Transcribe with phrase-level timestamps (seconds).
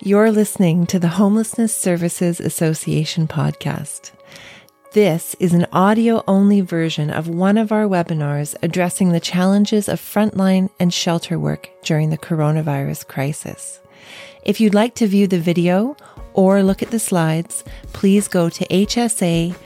[0.00, 4.12] You're listening to the Homelessness Services Association podcast.
[4.92, 10.00] This is an audio only version of one of our webinars addressing the challenges of
[10.00, 13.80] frontline and shelter work during the coronavirus crisis.
[14.44, 15.96] If you'd like to view the video
[16.32, 19.56] or look at the slides, please go to hsa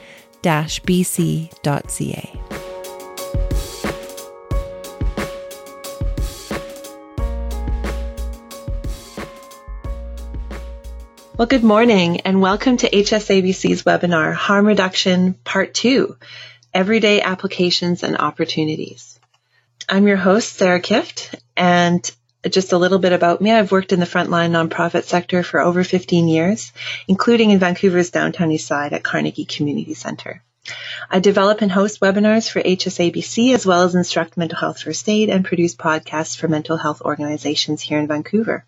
[0.42, 2.51] bc.ca.
[11.42, 16.16] Well, good morning and welcome to HSABC's webinar, Harm Reduction Part 2,
[16.72, 19.18] Everyday Applications and Opportunities.
[19.88, 22.08] I'm your host, Sarah Kift, and
[22.48, 23.50] just a little bit about me.
[23.50, 26.70] I've worked in the frontline nonprofit sector for over 15 years,
[27.08, 30.44] including in Vancouver's downtown east side at Carnegie Community Centre.
[31.10, 35.28] I develop and host webinars for HSABC as well as instruct mental health first aid
[35.28, 38.64] and produce podcasts for mental health organizations here in Vancouver.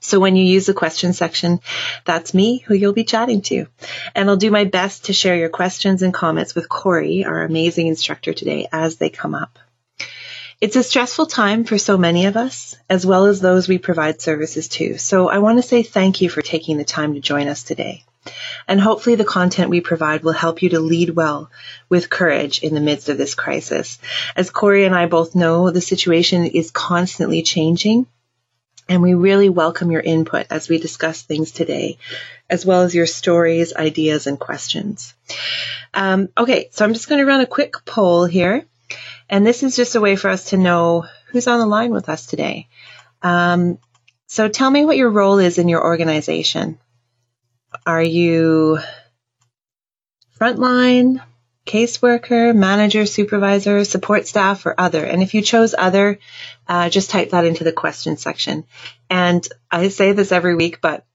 [0.00, 1.60] So when you use the question section,
[2.04, 3.66] that's me who you'll be chatting to.
[4.14, 7.86] And I'll do my best to share your questions and comments with Corey, our amazing
[7.86, 9.58] instructor today, as they come up.
[10.60, 14.20] It's a stressful time for so many of us, as well as those we provide
[14.20, 14.98] services to.
[14.98, 18.04] So I want to say thank you for taking the time to join us today.
[18.68, 21.50] And hopefully the content we provide will help you to lead well
[21.88, 23.98] with courage in the midst of this crisis.
[24.36, 28.06] As Corey and I both know, the situation is constantly changing
[28.90, 31.96] and we really welcome your input as we discuss things today,
[32.50, 35.14] as well as your stories, ideas, and questions.
[35.94, 38.66] Um, okay, so I'm just going to run a quick poll here.
[39.28, 42.08] And this is just a way for us to know who's on the line with
[42.08, 42.66] us today.
[43.22, 43.78] Um,
[44.26, 46.76] so tell me what your role is in your organization.
[47.86, 48.80] Are you
[50.36, 51.22] frontline,
[51.70, 55.04] caseworker, manager, supervisor, support staff, or other.
[55.04, 56.18] And if you chose other,
[56.66, 58.64] uh, just type that into the question section.
[59.08, 61.06] And I say this every week, but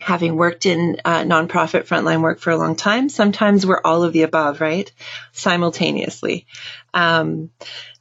[0.00, 4.14] having worked in uh, nonprofit frontline work for a long time, sometimes we're all of
[4.14, 4.90] the above, right?
[5.32, 6.46] Simultaneously.
[6.94, 7.50] Um,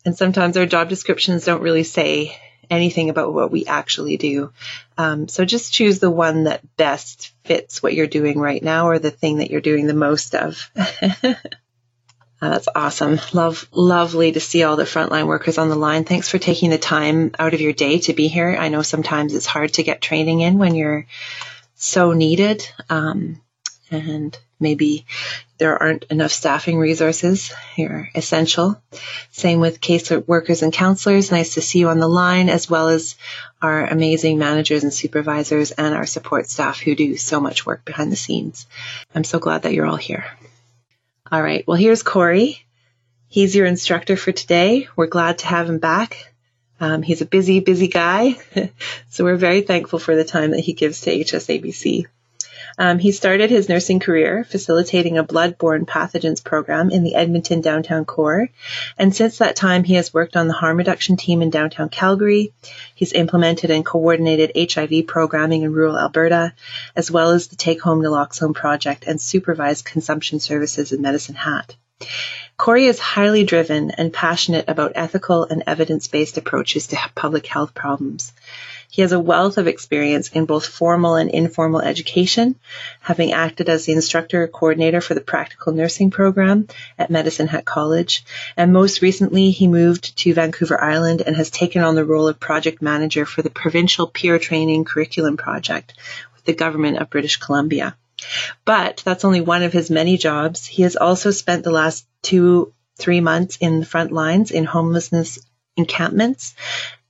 [0.05, 2.37] and sometimes our job descriptions don't really say
[2.69, 4.53] anything about what we actually do.
[4.97, 8.97] Um, so just choose the one that best fits what you're doing right now or
[8.97, 10.71] the thing that you're doing the most of.
[12.41, 13.19] Uh, that's awesome.
[13.33, 16.05] Love, lovely to see all the frontline workers on the line.
[16.05, 18.57] Thanks for taking the time out of your day to be here.
[18.59, 21.05] I know sometimes it's hard to get training in when you're
[21.75, 22.67] so needed.
[22.89, 23.41] Um,
[23.91, 25.05] and maybe
[25.57, 27.51] there aren't enough staffing resources.
[27.75, 28.81] You're essential.
[29.31, 31.29] Same with case workers and counselors.
[31.29, 33.17] Nice to see you on the line, as well as
[33.61, 38.11] our amazing managers and supervisors and our support staff who do so much work behind
[38.11, 38.65] the scenes.
[39.13, 40.25] I'm so glad that you're all here.
[41.31, 41.65] All right.
[41.65, 42.65] Well, here's Corey.
[43.29, 44.89] He's your instructor for today.
[44.97, 46.33] We're glad to have him back.
[46.81, 48.35] Um, he's a busy, busy guy.
[49.09, 52.07] so we're very thankful for the time that he gives to HSABC.
[52.77, 58.05] Um, he started his nursing career facilitating a blood-borne pathogens program in the Edmonton downtown
[58.05, 58.49] core.
[58.97, 62.53] And since that time, he has worked on the harm reduction team in downtown Calgary.
[62.95, 66.53] He's implemented and coordinated HIV programming in rural Alberta,
[66.95, 71.75] as well as the Take Home Naloxone project and supervised consumption services in Medicine Hat.
[72.57, 78.33] Corey is highly driven and passionate about ethical and evidence-based approaches to public health problems.
[78.91, 82.55] He has a wealth of experience in both formal and informal education,
[82.99, 86.67] having acted as the instructor coordinator for the practical nursing program
[86.99, 88.25] at Medicine Hat College.
[88.57, 92.41] And most recently, he moved to Vancouver Island and has taken on the role of
[92.41, 95.93] project manager for the provincial peer training curriculum project
[96.35, 97.95] with the government of British Columbia.
[98.65, 100.65] But that's only one of his many jobs.
[100.65, 105.39] He has also spent the last two, three months in the front lines in homelessness
[105.77, 106.53] encampments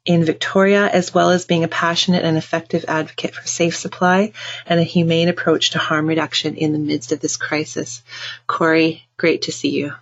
[0.05, 4.33] in Victoria, as well as being a passionate and effective advocate for safe supply
[4.65, 8.01] and a humane approach to harm reduction in the midst of this crisis.
[8.47, 9.93] Corey, great to see you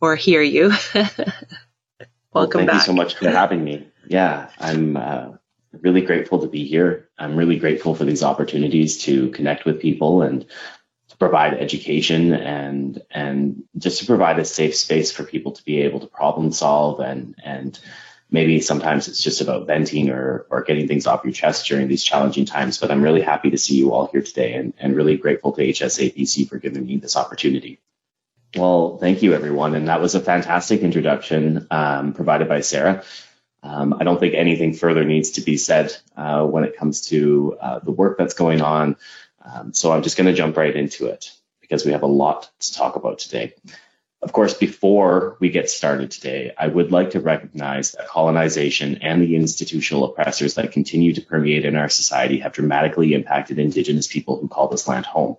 [0.00, 0.68] or hear you.
[0.94, 1.40] Welcome
[2.32, 2.74] well, thank back.
[2.74, 3.88] you so much for having me.
[4.06, 5.32] Yeah, I'm uh,
[5.80, 7.08] really grateful to be here.
[7.18, 10.46] I'm really grateful for these opportunities to connect with people and
[11.08, 15.80] to provide education and and just to provide a safe space for people to be
[15.82, 17.78] able to problem solve and and
[18.30, 22.04] maybe sometimes it's just about venting or, or getting things off your chest during these
[22.04, 22.78] challenging times.
[22.78, 25.62] But I'm really happy to see you all here today and, and really grateful to
[25.62, 27.80] HSABC for giving me this opportunity.
[28.56, 29.74] Well, thank you, everyone.
[29.74, 33.04] And that was a fantastic introduction um, provided by Sarah.
[33.62, 37.56] Um, I don't think anything further needs to be said uh, when it comes to
[37.60, 38.96] uh, the work that's going on.
[39.44, 41.30] Um, so I'm just going to jump right into it
[41.60, 43.54] because we have a lot to talk about today.
[44.22, 49.22] Of course, before we get started today, I would like to recognize that colonization and
[49.22, 54.38] the institutional oppressors that continue to permeate in our society have dramatically impacted Indigenous people
[54.38, 55.38] who call this land home.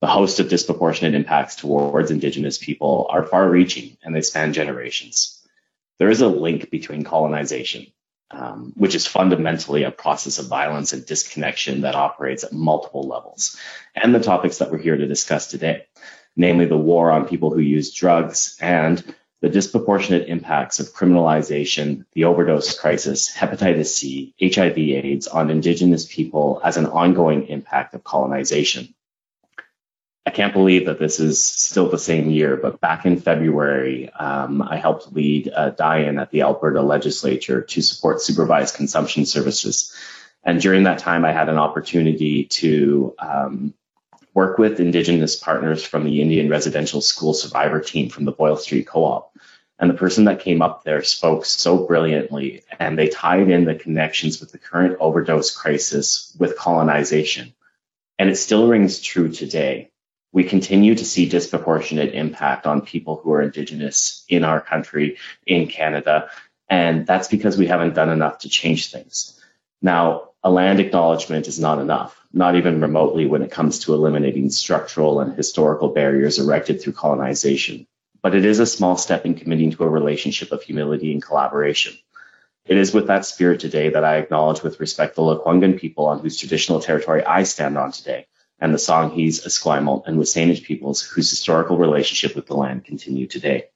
[0.00, 5.46] The host of disproportionate impacts towards Indigenous people are far reaching and they span generations.
[5.98, 7.88] There is a link between colonization,
[8.30, 13.58] um, which is fundamentally a process of violence and disconnection that operates at multiple levels,
[13.94, 15.86] and the topics that we're here to discuss today
[16.36, 22.24] namely the war on people who use drugs and the disproportionate impacts of criminalization, the
[22.24, 28.94] overdose crisis, hepatitis C, HIV AIDS on Indigenous people as an ongoing impact of colonization.
[30.26, 34.62] I can't believe that this is still the same year, but back in February, um,
[34.62, 39.94] I helped lead a die-in at the Alberta legislature to support supervised consumption services.
[40.42, 43.74] And during that time, I had an opportunity to um,
[44.34, 48.86] work with Indigenous partners from the Indian Residential School Survivor team from the Boyle Street
[48.86, 49.32] Co-op.
[49.78, 53.74] And the person that came up there spoke so brilliantly, and they tied in the
[53.74, 57.54] connections with the current overdose crisis with colonization.
[58.18, 59.90] And it still rings true today.
[60.32, 65.68] We continue to see disproportionate impact on people who are Indigenous in our country, in
[65.68, 66.28] Canada,
[66.68, 69.40] and that's because we haven't done enough to change things.
[69.82, 74.50] Now, a land acknowledgement is not enough, not even remotely when it comes to eliminating
[74.50, 77.86] structural and historical barriers erected through colonization.
[78.20, 81.94] But it is a small step in committing to a relationship of humility and collaboration.
[82.66, 86.18] It is with that spirit today that I acknowledge with respect the Lekwungen people on
[86.18, 88.26] whose traditional territory I stand on today,
[88.60, 93.68] and the Songhees, Esquimalt, and WSÁNEĆ peoples whose historical relationship with the land continue today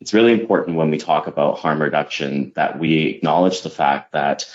[0.00, 4.46] it's really important when we talk about harm reduction that we acknowledge the fact that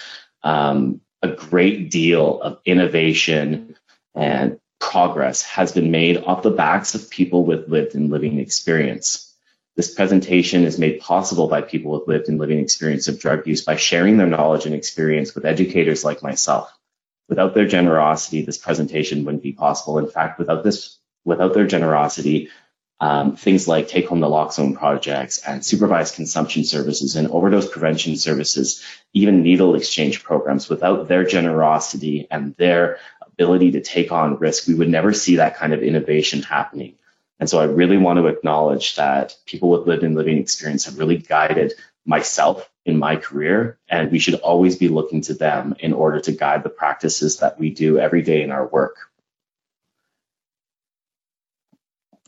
[0.44, 3.76] um, a great deal of innovation
[4.16, 9.34] and progress has been made off the backs of people with lived and living experience.
[9.76, 13.64] This presentation is made possible by people with lived and living experience of drug use
[13.64, 16.72] by sharing their knowledge and experience with educators like myself.
[17.28, 20.00] Without their generosity, this presentation wouldn't be possible.
[20.00, 22.50] In fact, without this, without their generosity,
[23.02, 28.84] um, things like take home naloxone projects and supervised consumption services and overdose prevention services,
[29.14, 34.74] even needle exchange programs, without their generosity and their ability to take on risk, we
[34.74, 36.96] would never see that kind of innovation happening.
[37.40, 41.00] And so I really want to acknowledge that people with lived and living experience have
[41.00, 41.74] really guided
[42.06, 46.32] myself in my career, and we should always be looking to them in order to
[46.32, 49.09] guide the practices that we do every day in our work.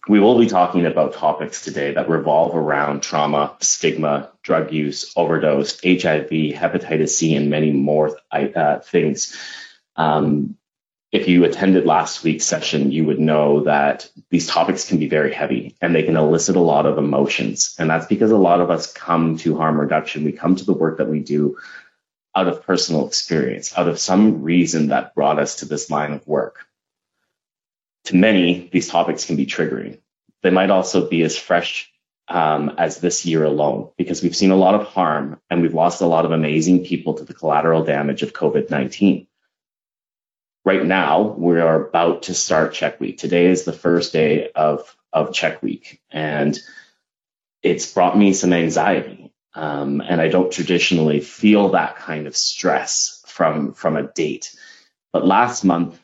[0.07, 5.80] We will be talking about topics today that revolve around trauma, stigma, drug use, overdose,
[5.83, 9.38] HIV, hepatitis C, and many more uh, things.
[9.95, 10.57] Um,
[11.12, 15.33] if you attended last week's session, you would know that these topics can be very
[15.33, 17.75] heavy and they can elicit a lot of emotions.
[17.77, 20.24] And that's because a lot of us come to harm reduction.
[20.24, 21.57] We come to the work that we do
[22.33, 26.25] out of personal experience, out of some reason that brought us to this line of
[26.25, 26.65] work
[28.06, 30.00] to many, these topics can be triggering.
[30.42, 31.92] They might also be as fresh
[32.27, 36.01] um, as this year alone, because we've seen a lot of harm and we've lost
[36.01, 39.27] a lot of amazing people to the collateral damage of COVID 19.
[40.63, 43.18] Right now, we are about to start Check Week.
[43.18, 46.57] Today is the first day of, of Check Week, and
[47.63, 49.33] it's brought me some anxiety.
[49.53, 54.55] Um, and I don't traditionally feel that kind of stress from, from a date.
[55.12, 56.00] But last month,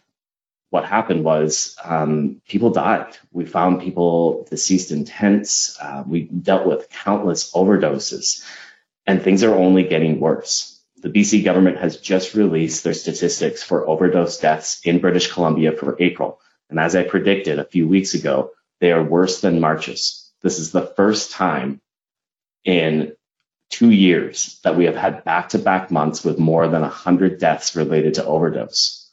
[0.70, 3.16] what happened was um, people died.
[3.32, 5.78] We found people deceased in tents.
[5.80, 8.44] Uh, we dealt with countless overdoses,
[9.06, 10.82] and things are only getting worse.
[10.98, 15.96] The BC government has just released their statistics for overdose deaths in British Columbia for
[16.00, 16.42] April.
[16.70, 20.30] And as I predicted a few weeks ago, they are worse than March's.
[20.42, 21.82] This is the first time
[22.66, 23.16] in
[23.70, 27.76] two years that we have had back to back months with more than 100 deaths
[27.76, 29.07] related to overdose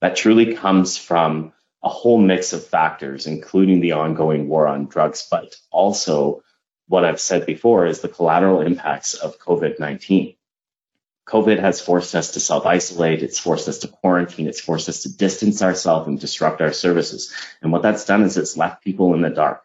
[0.00, 5.26] that truly comes from a whole mix of factors, including the ongoing war on drugs,
[5.30, 6.42] but also
[6.88, 10.34] what I've said before is the collateral impacts of COVID 19.
[11.28, 15.02] COVID has forced us to self isolate, it's forced us to quarantine, it's forced us
[15.02, 17.34] to distance ourselves and disrupt our services.
[17.62, 19.62] And what that's done is it's left people in the dark.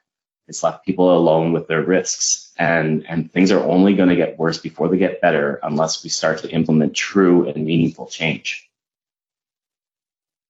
[0.48, 2.52] It's left people alone with their risks.
[2.58, 6.10] And, and things are only going to get worse before they get better unless we
[6.10, 8.71] start to implement true and meaningful change.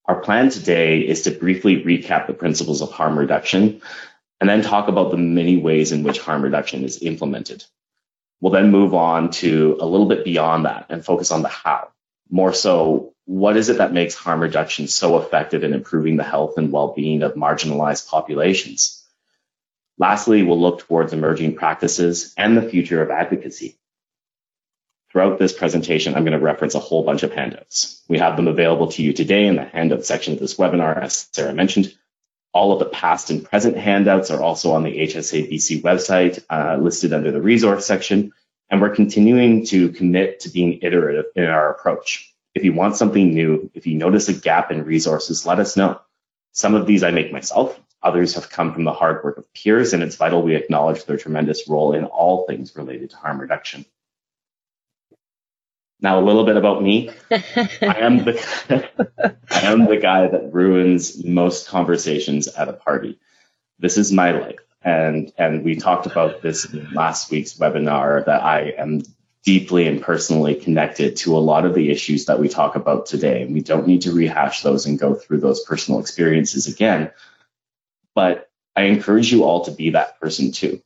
[0.05, 3.81] Our plan today is to briefly recap the principles of harm reduction
[4.39, 7.63] and then talk about the many ways in which harm reduction is implemented.
[8.41, 11.89] We'll then move on to a little bit beyond that and focus on the how.
[12.29, 16.57] More so, what is it that makes harm reduction so effective in improving the health
[16.57, 19.05] and well-being of marginalized populations?
[19.99, 23.77] Lastly, we'll look towards emerging practices and the future of advocacy.
[25.11, 28.01] Throughout this presentation, I'm going to reference a whole bunch of handouts.
[28.07, 31.27] We have them available to you today in the handout section of this webinar, as
[31.33, 31.93] Sarah mentioned.
[32.53, 36.77] All of the past and present handouts are also on the HSA BC website, uh,
[36.81, 38.31] listed under the resource section.
[38.69, 42.33] And we're continuing to commit to being iterative in our approach.
[42.55, 45.99] If you want something new, if you notice a gap in resources, let us know.
[46.53, 47.77] Some of these I make myself.
[48.01, 51.17] Others have come from the hard work of peers, and it's vital we acknowledge their
[51.17, 53.85] tremendous role in all things related to harm reduction.
[56.01, 57.11] Now, a little bit about me.
[57.31, 63.19] I am the I am the guy that ruins most conversations at a party.
[63.77, 68.43] This is my life, and and we talked about this in last week's webinar that
[68.43, 69.03] I am
[69.43, 73.43] deeply and personally connected to a lot of the issues that we talk about today.
[73.43, 77.11] And we don't need to rehash those and go through those personal experiences again.
[78.13, 80.81] But I encourage you all to be that person too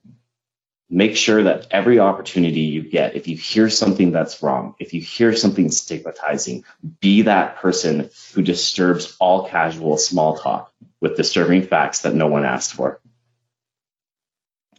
[0.89, 5.01] make sure that every opportunity you get, if you hear something that's wrong, if you
[5.01, 6.63] hear something stigmatizing,
[6.99, 12.45] be that person who disturbs all casual small talk with disturbing facts that no one
[12.45, 12.99] asked for.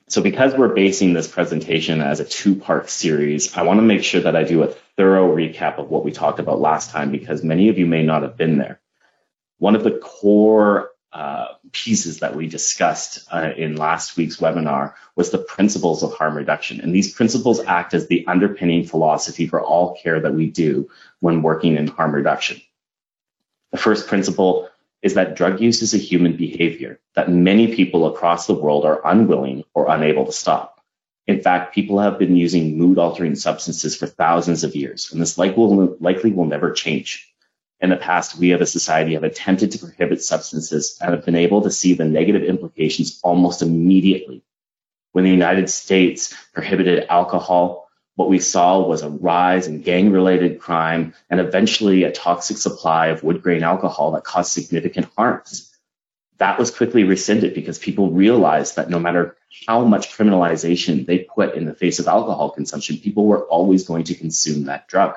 [0.09, 4.21] So because we're basing this presentation as a two-part series, I want to make sure
[4.21, 7.69] that I do a thorough recap of what we talked about last time because many
[7.69, 8.81] of you may not have been there.
[9.59, 15.31] One of the core uh, pieces that we discussed uh, in last week's webinar was
[15.31, 16.83] the principles of harm reduction.
[16.83, 21.41] And these principles act as the underpinning philosophy for all care that we do when
[21.41, 22.61] working in harm reduction.
[23.73, 24.69] The first principle
[25.01, 29.01] is that drug use is a human behavior that many people across the world are
[29.03, 30.85] unwilling or unable to stop.
[31.27, 35.39] In fact, people have been using mood altering substances for thousands of years, and this
[35.39, 37.33] likely will never change
[37.81, 41.37] in the past, we as a society have attempted to prohibit substances and have been
[41.37, 44.43] able to see the negative implications almost immediately.
[45.13, 50.59] When the United States prohibited alcohol, what we saw was a rise in gang related
[50.59, 55.71] crime and eventually a toxic supply of wood grain alcohol that caused significant harms.
[56.39, 61.55] That was quickly rescinded because people realized that no matter how much criminalization they put
[61.55, 65.17] in the face of alcohol consumption, people were always going to consume that drug.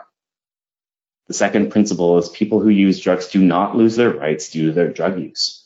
[1.29, 4.71] The second principle is people who use drugs do not lose their rights due to
[4.71, 5.63] their drug use.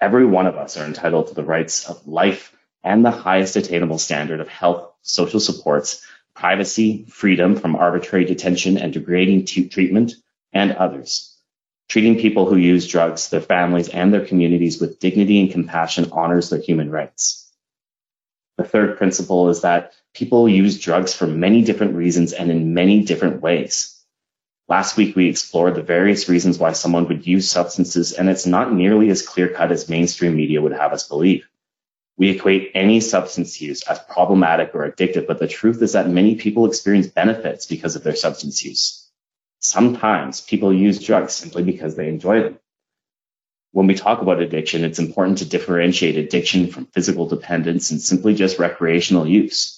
[0.00, 2.52] Every one of us are entitled to the rights of life
[2.82, 8.92] and the highest attainable standard of health, social supports, privacy, freedom from arbitrary detention and
[8.92, 10.14] degrading t- treatment,
[10.52, 11.32] and others.
[11.88, 16.50] Treating people who use drugs, their families, and their communities with dignity and compassion honors
[16.50, 17.48] their human rights.
[18.56, 23.04] The third principle is that people use drugs for many different reasons and in many
[23.04, 23.94] different ways.
[24.68, 28.70] Last week, we explored the various reasons why someone would use substances, and it's not
[28.70, 31.48] nearly as clear cut as mainstream media would have us believe.
[32.18, 36.34] We equate any substance use as problematic or addictive, but the truth is that many
[36.34, 39.08] people experience benefits because of their substance use.
[39.60, 42.58] Sometimes people use drugs simply because they enjoy them.
[43.72, 48.34] When we talk about addiction, it's important to differentiate addiction from physical dependence and simply
[48.34, 49.77] just recreational use.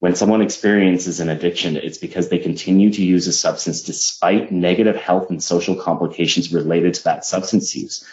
[0.00, 4.94] When someone experiences an addiction, it's because they continue to use a substance despite negative
[4.96, 8.06] health and social complications related to that substance use.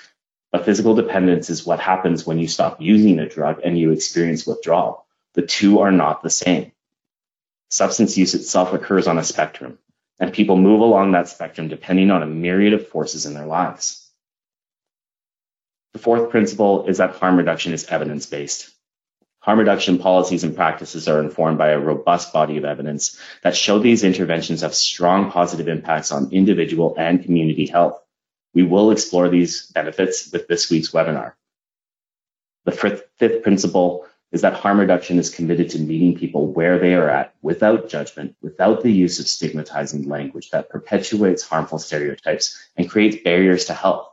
[0.51, 4.47] But physical dependence is what happens when you stop using a drug and you experience
[4.47, 5.05] withdrawal.
[5.33, 6.71] The two are not the same.
[7.69, 9.77] Substance use itself occurs on a spectrum,
[10.19, 14.09] and people move along that spectrum depending on a myriad of forces in their lives.
[15.93, 18.74] The fourth principle is that harm reduction is evidence based.
[19.45, 23.77] Harm reduction policies and practices are informed by a robust body of evidence that show
[23.77, 28.01] these interventions have strong positive impacts on individual and community health.
[28.55, 31.33] We will explore these benefits with this week's webinar.
[32.63, 37.07] The fifth principle is that harm reduction is committed to meeting people where they are
[37.07, 43.17] at without judgment, without the use of stigmatizing language that perpetuates harmful stereotypes and creates
[43.23, 44.09] barriers to health.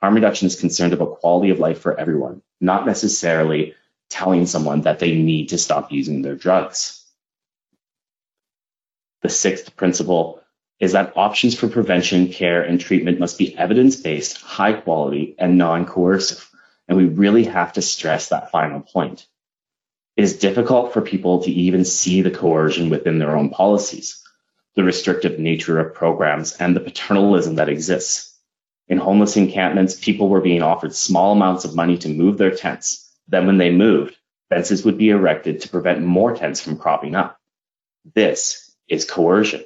[0.00, 3.76] Harm reduction is concerned about quality of life for everyone, not necessarily
[4.10, 7.02] telling someone that they need to stop using their drugs.
[9.22, 10.42] The sixth principle
[10.80, 15.56] is that options for prevention, care, and treatment must be evidence based, high quality, and
[15.56, 16.48] non coercive.
[16.88, 19.26] And we really have to stress that final point.
[20.16, 24.22] It is difficult for people to even see the coercion within their own policies,
[24.74, 28.36] the restrictive nature of programs, and the paternalism that exists.
[28.88, 33.09] In homeless encampments, people were being offered small amounts of money to move their tents
[33.30, 34.16] then when they moved,
[34.48, 37.38] fences would be erected to prevent more tents from cropping up.
[38.14, 39.64] This is coercion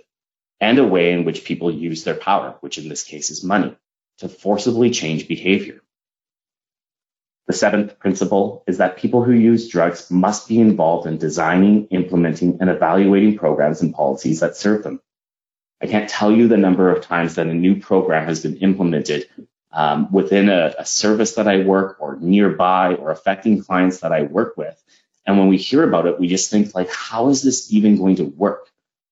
[0.61, 3.77] and a way in which people use their power, which in this case is money,
[4.19, 5.81] to forcibly change behavior.
[7.47, 12.59] The seventh principle is that people who use drugs must be involved in designing, implementing,
[12.61, 15.01] and evaluating programs and policies that serve them.
[15.83, 19.29] I can't tell you the number of times that a new program has been implemented
[19.75, 24.23] um, within a, a service that I work or nearby or affecting clients that I
[24.23, 24.81] work with.
[25.27, 28.17] And when we hear about it, we just think like, how is this even going
[28.17, 28.71] to work?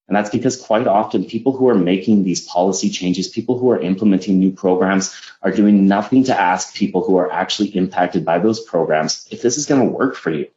[0.09, 3.81] And that's because quite often people who are making these policy changes, people who are
[3.81, 8.61] implementing new programs are doing nothing to ask people who are actually impacted by those
[8.61, 10.49] programs if this is going to work for you.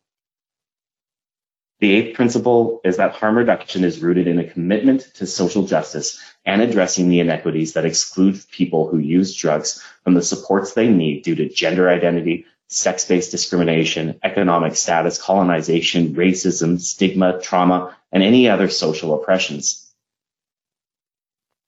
[1.80, 6.20] The eighth principle is that harm reduction is rooted in a commitment to social justice
[6.46, 11.24] and addressing the inequities that exclude people who use drugs from the supports they need
[11.24, 18.70] due to gender identity, sex-based discrimination, economic status, colonization, racism, stigma, trauma, and any other
[18.70, 19.82] social oppressions.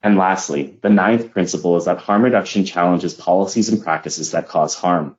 [0.02, 4.74] And lastly, the ninth principle is that harm reduction challenges policies and practices that cause
[4.74, 5.18] harm.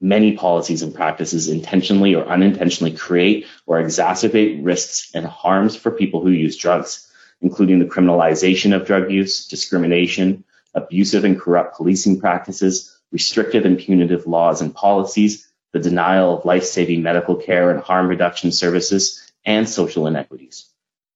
[0.00, 6.20] Many policies and practices intentionally or unintentionally create or exacerbate risks and harms for people
[6.20, 12.96] who use drugs, including the criminalization of drug use, discrimination, abusive and corrupt policing practices,
[13.10, 18.52] restrictive and punitive laws and policies, the denial of life-saving medical care and harm reduction
[18.52, 20.70] services, and social inequities.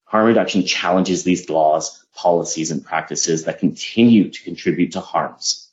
[0.05, 5.72] Harm reduction challenges these laws, policies, and practices that continue to contribute to harms.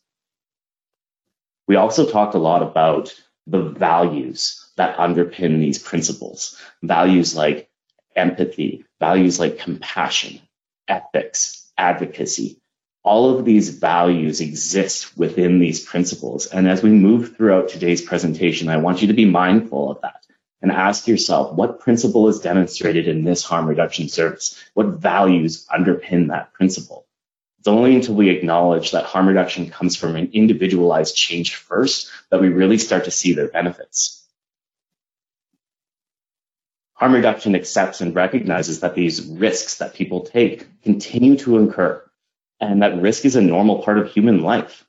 [1.70, 3.14] We also talked a lot about
[3.46, 6.58] the values that underpin these principles.
[6.82, 7.70] Values like
[8.16, 10.42] empathy, values like compassion,
[10.88, 12.60] ethics, advocacy,
[13.04, 16.48] all of these values exist within these principles.
[16.48, 20.26] And as we move throughout today's presentation, I want you to be mindful of that
[20.64, 24.60] and ask yourself what principle is demonstrated in this harm reduction service?
[24.74, 27.06] What values underpin that principle?
[27.60, 32.42] It's only until we acknowledge that harm reduction comes from an individualized change first that
[32.42, 34.26] we really start to see their benefits.
[36.94, 42.04] Harm reduction accepts and recognizes that these risks that people take continue to incur
[42.60, 44.86] and that risk is a normal part of human life.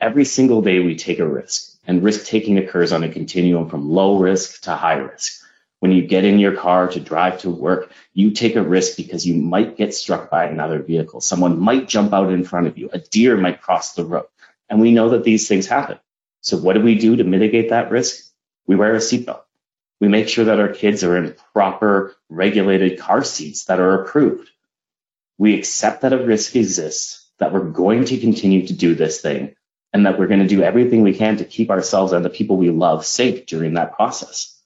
[0.00, 3.90] Every single day we take a risk, and risk taking occurs on a continuum from
[3.90, 5.41] low risk to high risk.
[5.82, 9.26] When you get in your car to drive to work, you take a risk because
[9.26, 11.20] you might get struck by another vehicle.
[11.20, 12.88] Someone might jump out in front of you.
[12.92, 14.26] A deer might cross the road.
[14.70, 15.98] And we know that these things happen.
[16.40, 18.24] So what do we do to mitigate that risk?
[18.66, 19.42] We wear a seatbelt.
[20.00, 24.48] We make sure that our kids are in proper regulated car seats that are approved
[25.42, 29.56] we accept that a risk exists, that we're going to continue to do this thing,
[29.92, 32.56] and that we're going to do everything we can to keep ourselves and the people
[32.56, 34.61] we love safe during that process.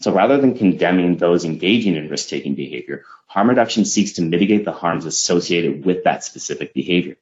[0.00, 4.64] So rather than condemning those engaging in risk taking behavior, harm reduction seeks to mitigate
[4.64, 7.16] the harms associated with that specific behavior.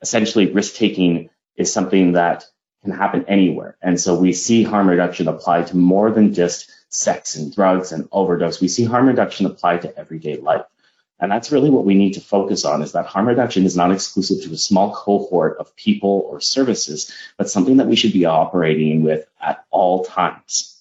[0.00, 2.44] Essentially, risk taking is something that
[2.82, 3.76] can happen anywhere.
[3.82, 8.08] And so we see harm reduction applied to more than just sex and drugs and
[8.12, 8.60] overdose.
[8.60, 10.64] We see harm reduction applied to everyday life.
[11.18, 13.90] And that's really what we need to focus on is that harm reduction is not
[13.90, 18.26] exclusive to a small cohort of people or services, but something that we should be
[18.26, 20.75] operating with at all times.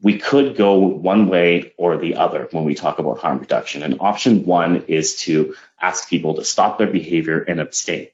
[0.00, 3.82] We could go one way or the other when we talk about harm reduction.
[3.82, 8.08] And option one is to ask people to stop their behavior and abstain.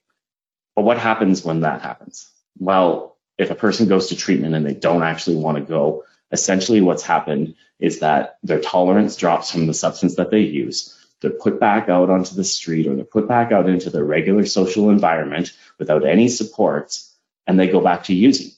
[0.75, 2.31] But what happens when that happens?
[2.59, 6.81] Well, if a person goes to treatment and they don't actually want to go, essentially
[6.81, 11.59] what's happened is that their tolerance drops from the substance that they use they're put
[11.59, 15.53] back out onto the street or they're put back out into their regular social environment
[15.79, 17.17] without any supports
[17.47, 18.51] and they go back to using.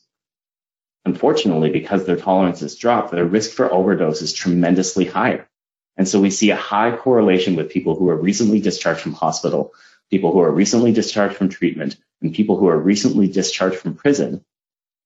[1.07, 5.49] Unfortunately, because their tolerance has dropped, their risk for overdose is tremendously higher.
[5.97, 9.73] And so we see a high correlation with people who are recently discharged from hospital,
[10.11, 14.45] people who are recently discharged from treatment, and people who are recently discharged from prison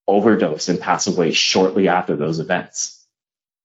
[0.09, 3.07] overdose and pass away shortly after those events.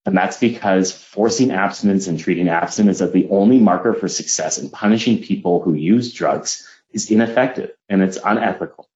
[0.05, 4.69] And that's because forcing abstinence and treating abstinence as the only marker for success in
[4.69, 8.89] punishing people who use drugs is ineffective and it's unethical.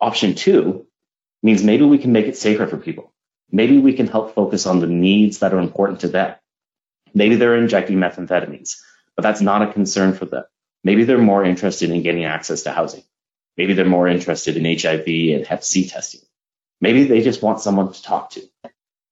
[0.00, 0.87] Option two
[1.42, 3.12] means maybe we can make it safer for people.
[3.50, 6.34] Maybe we can help focus on the needs that are important to them.
[7.14, 8.76] Maybe they're injecting methamphetamines,
[9.16, 10.44] but that's not a concern for them.
[10.84, 13.04] Maybe they're more interested in getting access to housing.
[13.56, 16.20] Maybe they're more interested in HIV and Hep C testing.
[16.80, 18.42] Maybe they just want someone to talk to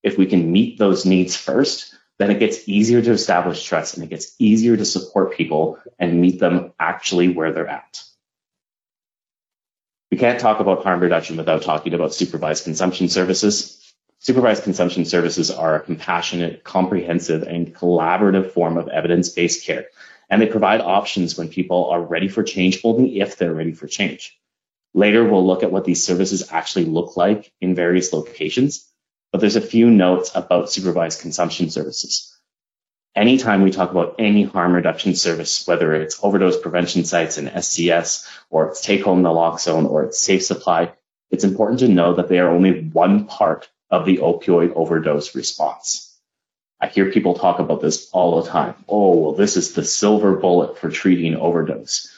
[0.07, 4.05] if we can meet those needs first, then it gets easier to establish trust and
[4.05, 8.05] it gets easier to support people and meet them actually where they're at.
[10.11, 13.93] We can't talk about harm reduction without talking about supervised consumption services.
[14.21, 19.87] Supervised consumption services are a compassionate, comprehensive, and collaborative form of evidence-based care,
[20.31, 23.87] and they provide options when people are ready for change, only if they're ready for
[23.87, 24.39] change.
[24.95, 28.89] Later, we'll look at what these services actually look like in various locations,
[29.33, 32.36] but there's a few notes about supervised consumption services.
[33.17, 38.29] Anytime we talk about any harm reduction service, whether it's overdose prevention sites and SCS,
[38.51, 40.93] or it's take home naloxone, or it's safe supply,
[41.31, 46.15] it's important to know that they are only one part of the opioid overdose response.
[46.79, 48.75] I hear people talk about this all the time.
[48.87, 52.13] Oh, well, this is the silver bullet for treating overdose.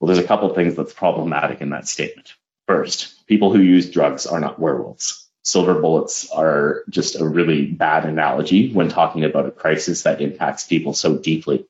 [0.00, 2.34] Well, there's a couple of things that's problematic in that statement.
[2.66, 5.29] First, people who use drugs are not werewolves.
[5.42, 10.66] Silver bullets are just a really bad analogy when talking about a crisis that impacts
[10.66, 11.66] people so deeply.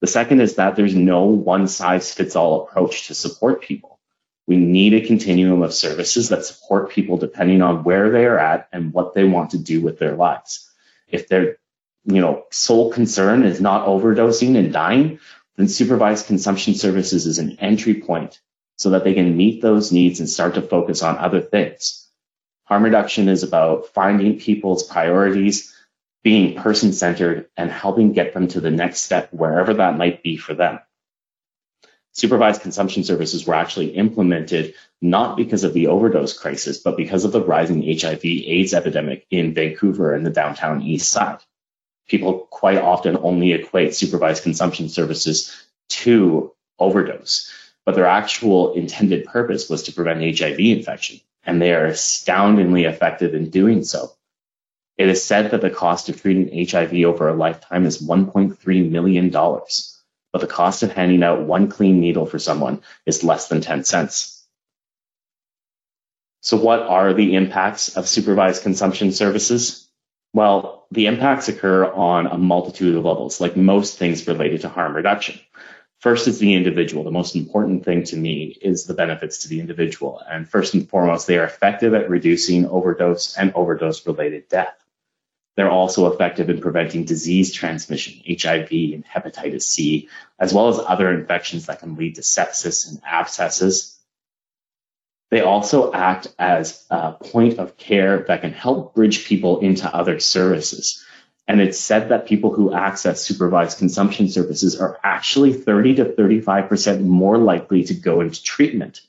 [0.00, 3.98] The second is that there's no one size fits all approach to support people.
[4.46, 8.68] We need a continuum of services that support people depending on where they are at
[8.72, 10.70] and what they want to do with their lives.
[11.08, 11.58] If their
[12.04, 15.18] you know, sole concern is not overdosing and dying,
[15.56, 18.40] then supervised consumption services is an entry point
[18.76, 22.07] so that they can meet those needs and start to focus on other things.
[22.68, 25.74] Harm reduction is about finding people's priorities,
[26.22, 30.36] being person centered, and helping get them to the next step, wherever that might be
[30.36, 30.78] for them.
[32.12, 37.32] Supervised consumption services were actually implemented not because of the overdose crisis, but because of
[37.32, 41.38] the rising HIV AIDS epidemic in Vancouver and the downtown east side
[42.08, 45.54] people quite often only equate supervised consumption services
[45.90, 47.52] to overdose,
[47.84, 53.34] but their actual intended purpose was to prevent HIV infection, and they are astoundingly effective
[53.34, 54.12] in doing so.
[54.98, 59.30] It is said that the cost of treating HIV over a lifetime is $1.3 million,
[59.30, 63.84] but the cost of handing out one clean needle for someone is less than 10
[63.84, 64.44] cents.
[66.42, 69.88] So, what are the impacts of supervised consumption services?
[70.34, 74.94] Well, the impacts occur on a multitude of levels, like most things related to harm
[74.94, 75.40] reduction.
[76.00, 77.02] First is the individual.
[77.02, 80.22] The most important thing to me is the benefits to the individual.
[80.30, 84.76] And first and foremost, they are effective at reducing overdose and overdose related death.
[85.56, 90.08] They're also effective in preventing disease transmission, HIV and hepatitis C,
[90.38, 93.98] as well as other infections that can lead to sepsis and abscesses,
[95.30, 100.20] they also act as a point of care that can help bridge people into other
[100.20, 101.04] services.
[101.48, 107.00] And it's said that people who access supervised consumption services are actually 30 to 35%
[107.00, 109.00] more likely to go into treatment.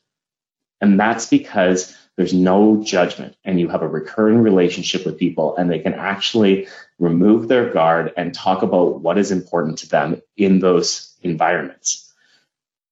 [0.80, 5.69] And that's because there's no judgment and you have a recurring relationship with people and
[5.69, 10.60] they can actually remove their guard and talk about what is important to them in
[10.60, 12.13] those environments.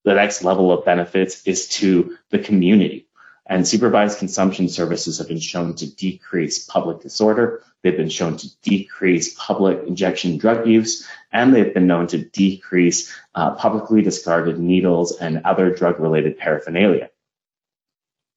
[0.03, 3.06] The next level of benefits is to the community.
[3.49, 7.63] And supervised consumption services have been shown to decrease public disorder.
[7.81, 13.13] They've been shown to decrease public injection drug use, and they've been known to decrease
[13.35, 17.09] uh, publicly discarded needles and other drug related paraphernalia.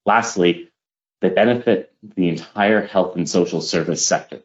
[0.07, 0.71] Lastly,
[1.21, 4.41] they benefit the entire health and social service sector.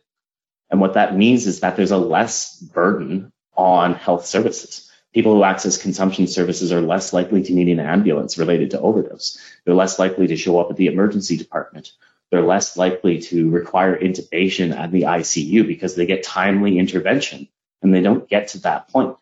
[0.70, 4.85] And what that means is that there's a less burden on health services.
[5.16, 9.40] People who access consumption services are less likely to need an ambulance related to overdose.
[9.64, 11.94] They're less likely to show up at the emergency department.
[12.30, 17.48] They're less likely to require intubation at the ICU because they get timely intervention
[17.82, 19.16] and they don't get to that point.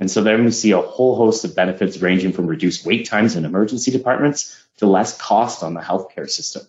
[0.00, 3.36] And so then we see a whole host of benefits ranging from reduced wait times
[3.36, 6.62] in emergency departments to less cost on the healthcare system.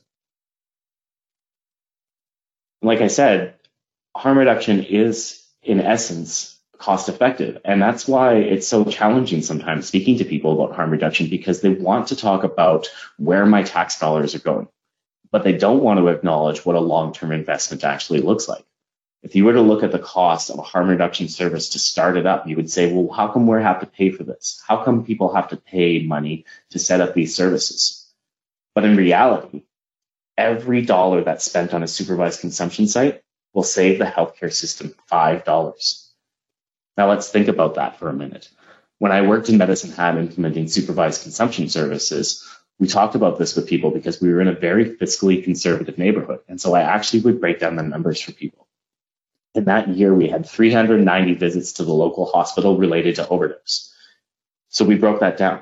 [2.82, 3.54] Like I said,
[4.14, 7.62] harm reduction is in essence cost effective.
[7.64, 11.70] And that's why it's so challenging sometimes speaking to people about harm reduction because they
[11.70, 12.88] want to talk about
[13.18, 14.70] where my tax dollars are going,
[15.30, 18.66] but they don't want to acknowledge what a long term investment actually looks like.
[19.22, 22.16] If you were to look at the cost of a harm reduction service to start
[22.16, 24.64] it up, you would say, well, how come we have to pay for this?
[24.66, 28.10] How come people have to pay money to set up these services?
[28.74, 29.64] But in reality,
[30.38, 33.22] every dollar that's spent on a supervised consumption site
[33.54, 36.09] will save the healthcare system $5.
[37.00, 38.50] Now let's think about that for a minute.
[38.98, 42.46] When I worked in Medicine Hat implementing supervised consumption services,
[42.78, 46.42] we talked about this with people because we were in a very fiscally conservative neighborhood.
[46.50, 48.68] And so I actually would break down the numbers for people.
[49.56, 53.96] In that year, we had 390 visits to the local hospital related to overdose.
[54.68, 55.62] So we broke that down.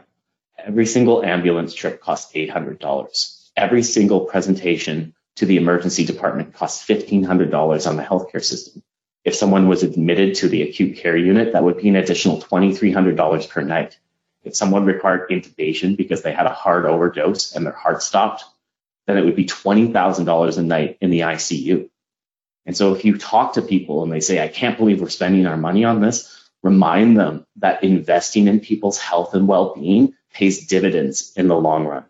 [0.58, 3.50] Every single ambulance trip cost $800.
[3.56, 8.82] Every single presentation to the emergency department cost $1,500 on the healthcare system.
[9.28, 13.50] If someone was admitted to the acute care unit, that would be an additional $2,300
[13.50, 14.00] per night.
[14.46, 18.46] If someone required intubation because they had a hard overdose and their heart stopped,
[19.06, 21.90] then it would be $20,000 a night in the ICU.
[22.66, 25.46] And so if you talk to people and they say, I can't believe we're spending
[25.46, 30.68] our money on this, remind them that investing in people's health and well being pays
[30.68, 32.06] dividends in the long run.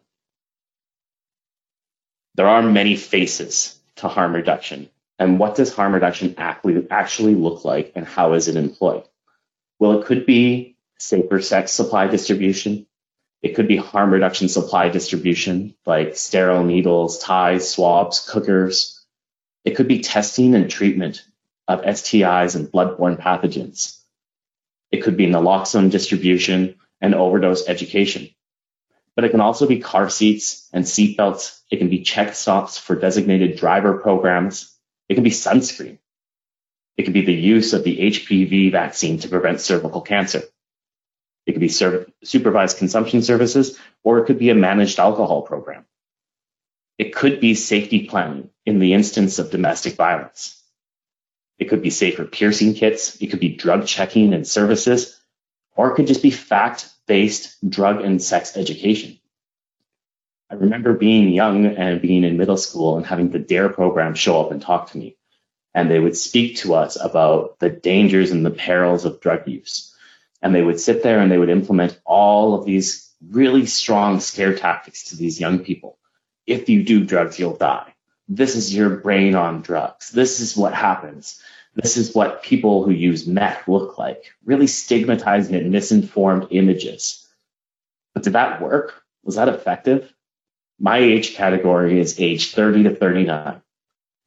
[2.35, 4.91] There are many faces to harm reduction.
[5.19, 9.03] And what does harm reduction actually, look like and how is it employed?
[9.79, 12.85] Well, it could be safer sex supply distribution.
[13.41, 19.05] It could be harm reduction supply distribution, like sterile needles, ties, swabs, cookers.
[19.63, 21.23] It could be testing and treatment
[21.67, 23.99] of STIs and bloodborne pathogens.
[24.91, 28.29] It could be naloxone distribution and overdose education.
[29.15, 31.59] But it can also be car seats and seatbelts.
[31.69, 34.76] It can be check stops for designated driver programs.
[35.09, 35.99] It can be sunscreen.
[36.97, 40.43] It can be the use of the HPV vaccine to prevent cervical cancer.
[41.45, 41.69] It could be
[42.23, 45.85] supervised consumption services, or it could be a managed alcohol program.
[46.97, 50.61] It could be safety planning in the instance of domestic violence.
[51.59, 53.21] It could be safer piercing kits.
[53.21, 55.19] It could be drug checking and services,
[55.75, 59.19] or it could just be fact based drug and sex education.
[60.49, 64.41] I remember being young and being in middle school and having the DARE program show
[64.41, 65.17] up and talk to me.
[65.73, 69.93] And they would speak to us about the dangers and the perils of drug use
[70.41, 74.55] and they would sit there and they would implement all of these really strong scare
[74.55, 75.97] tactics to these young people.
[76.45, 77.93] If you do drugs, you'll die.
[78.29, 80.09] This is your brain on drugs.
[80.09, 81.41] This is what happens.
[81.75, 84.33] This is what people who use meth look like.
[84.45, 87.27] Really stigmatizing and misinformed images.
[88.13, 89.03] But did that work?
[89.23, 90.11] Was that effective?
[90.79, 93.61] My age category is age 30 to 39.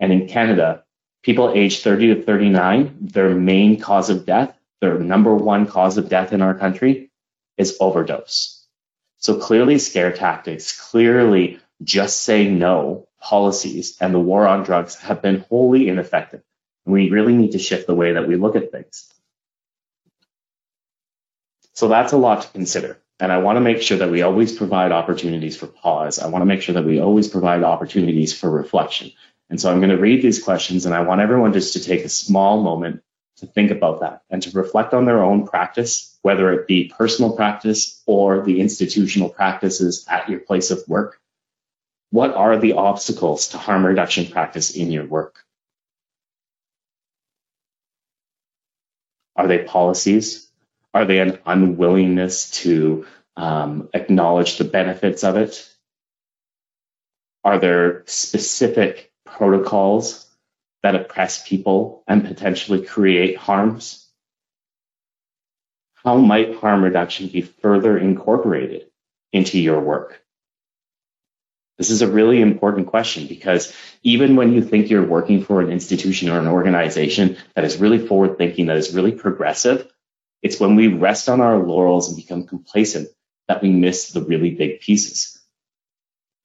[0.01, 0.85] And in Canada,
[1.23, 6.09] people age 30 to 39, their main cause of death their number one cause of
[6.09, 7.11] death in our country
[7.57, 8.65] is overdose.
[9.19, 15.21] So clearly scare tactics, clearly just say no policies and the war on drugs have
[15.21, 16.43] been wholly ineffective.
[16.87, 19.13] We really need to shift the way that we look at things.
[21.75, 22.99] So that's a lot to consider.
[23.21, 26.19] And I want to make sure that we always provide opportunities for pause.
[26.19, 29.13] I want to make sure that we always provide opportunities for reflection.
[29.51, 32.05] And so I'm going to read these questions and I want everyone just to take
[32.05, 33.03] a small moment
[33.39, 37.37] to think about that and to reflect on their own practice, whether it be personal
[37.37, 41.21] practice or the institutional practices at your place of work.
[42.11, 45.45] What are the obstacles to harm reduction practice in your work?
[49.37, 50.50] Are they policies?
[50.93, 55.69] Are they an unwillingness to um, acknowledge the benefits of it?
[57.45, 60.27] Are there specific protocols
[60.83, 64.09] that oppress people and potentially create harms?
[65.95, 68.87] How might harm reduction be further incorporated
[69.33, 70.23] into your work?
[71.79, 75.71] This is a really important question because even when you think you're working for an
[75.71, 79.91] institution or an organization that is really forward thinking, that is really progressive,
[80.43, 83.09] it's when we rest on our laurels and become complacent
[83.49, 85.41] that we miss the really big pieces.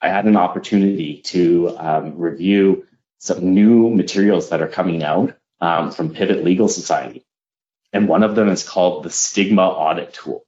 [0.01, 2.85] I had an opportunity to um, review
[3.19, 7.25] some new materials that are coming out um, from Pivot Legal Society.
[7.93, 10.43] And one of them is called the Stigma Audit Tool.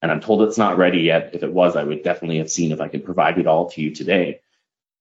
[0.00, 1.30] And I'm told it's not ready yet.
[1.34, 3.82] If it was, I would definitely have seen if I could provide it all to
[3.82, 4.40] you today.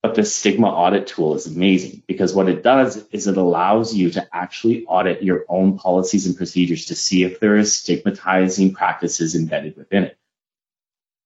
[0.03, 4.11] But the Stigma Audit Tool is amazing because what it does is it allows you
[4.11, 9.35] to actually audit your own policies and procedures to see if there is stigmatizing practices
[9.35, 10.17] embedded within it.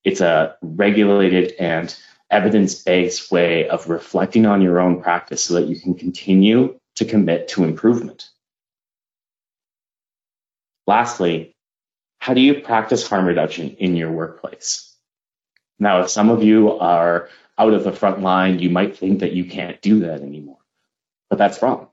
[0.03, 1.95] It's a regulated and
[2.29, 7.49] evidence-based way of reflecting on your own practice so that you can continue to commit
[7.49, 8.29] to improvement.
[10.87, 11.55] Lastly,
[12.19, 14.95] how do you practice harm reduction in your workplace?
[15.77, 19.33] Now, if some of you are out of the front line, you might think that
[19.33, 20.59] you can't do that anymore,
[21.29, 21.87] but that's wrong.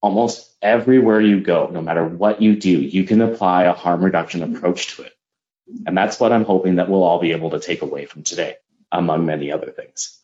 [0.00, 4.42] Almost everywhere you go, no matter what you do, you can apply a harm reduction
[4.42, 5.12] approach to it.
[5.86, 8.56] And that's what I'm hoping that we'll all be able to take away from today
[8.90, 10.19] among many other things.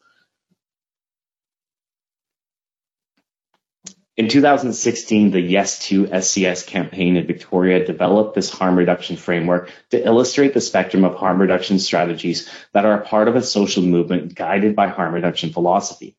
[4.16, 10.02] In 2016, the Yes to SCS campaign in Victoria developed this harm reduction framework to
[10.02, 14.34] illustrate the spectrum of harm reduction strategies that are a part of a social movement
[14.34, 16.16] guided by harm reduction philosophy.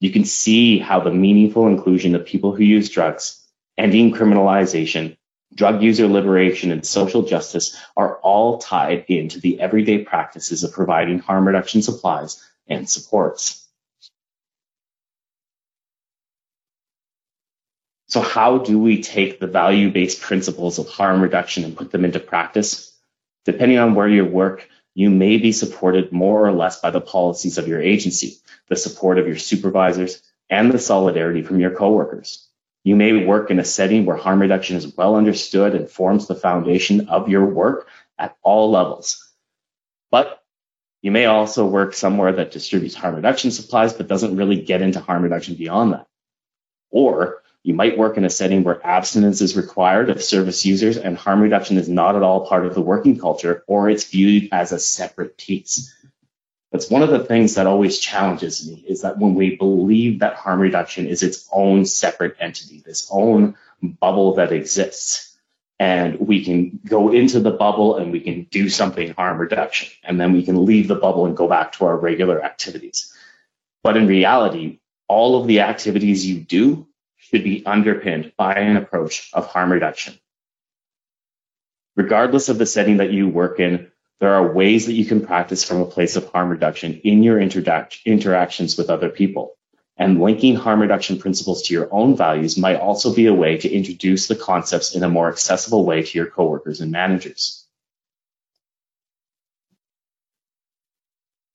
[0.00, 5.18] You can see how the meaningful inclusion of people who use drugs, ending criminalization,
[5.54, 11.18] drug user liberation, and social justice are all tied into the everyday practices of providing
[11.18, 13.63] harm reduction supplies and supports.
[18.14, 22.20] So how do we take the value-based principles of harm reduction and put them into
[22.20, 22.96] practice?
[23.44, 27.58] Depending on where you work, you may be supported more or less by the policies
[27.58, 28.36] of your agency,
[28.68, 32.48] the support of your supervisors, and the solidarity from your coworkers.
[32.84, 36.36] You may work in a setting where harm reduction is well understood and forms the
[36.36, 39.28] foundation of your work at all levels.
[40.12, 40.40] But
[41.04, 45.00] You may also work somewhere that distributes harm reduction supplies, but doesn't really get into
[45.00, 46.06] harm reduction beyond that.
[46.90, 51.16] Or you might work in a setting where abstinence is required of service users and
[51.16, 54.70] harm reduction is not at all part of the working culture, or it's viewed as
[54.70, 55.92] a separate piece.
[56.70, 60.36] That's one of the things that always challenges me is that when we believe that
[60.36, 65.34] harm reduction is its own separate entity, this own bubble that exists,
[65.78, 70.20] and we can go into the bubble and we can do something harm reduction, and
[70.20, 73.10] then we can leave the bubble and go back to our regular activities.
[73.82, 76.88] But in reality, all of the activities you do
[77.34, 80.14] should be underpinned by an approach of harm reduction.
[81.96, 85.64] Regardless of the setting that you work in, there are ways that you can practice
[85.64, 89.56] from a place of harm reduction in your interactions with other people.
[89.96, 93.68] And linking harm reduction principles to your own values might also be a way to
[93.68, 97.66] introduce the concepts in a more accessible way to your coworkers and managers.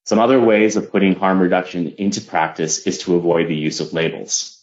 [0.03, 3.93] Some other ways of putting harm reduction into practice is to avoid the use of
[3.93, 4.58] labels.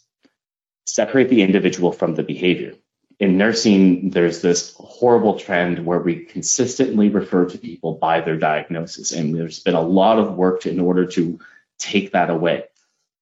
[0.87, 2.75] Separate the individual from the behavior.
[3.19, 9.13] In nursing, there's this horrible trend where we consistently refer to people by their diagnosis,
[9.13, 11.41] and there's been a lot of work in order to
[11.79, 12.65] take that away.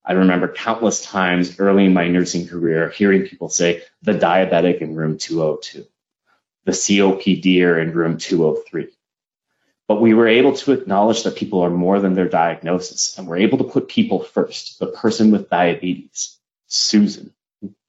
[0.05, 4.95] I remember countless times early in my nursing career hearing people say the diabetic in
[4.95, 5.87] room 202,
[6.65, 8.89] the COPD in room 203.
[9.87, 13.39] But we were able to acknowledge that people are more than their diagnosis, and we're
[13.39, 14.79] able to put people first.
[14.79, 17.34] The person with diabetes, Susan,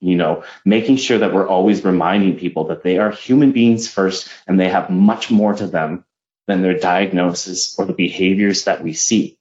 [0.06, 4.30] you know, making sure that we're always reminding people that they are human beings first
[4.46, 6.06] and they have much more to them
[6.48, 9.40] than their diagnosis or the behaviors that we see.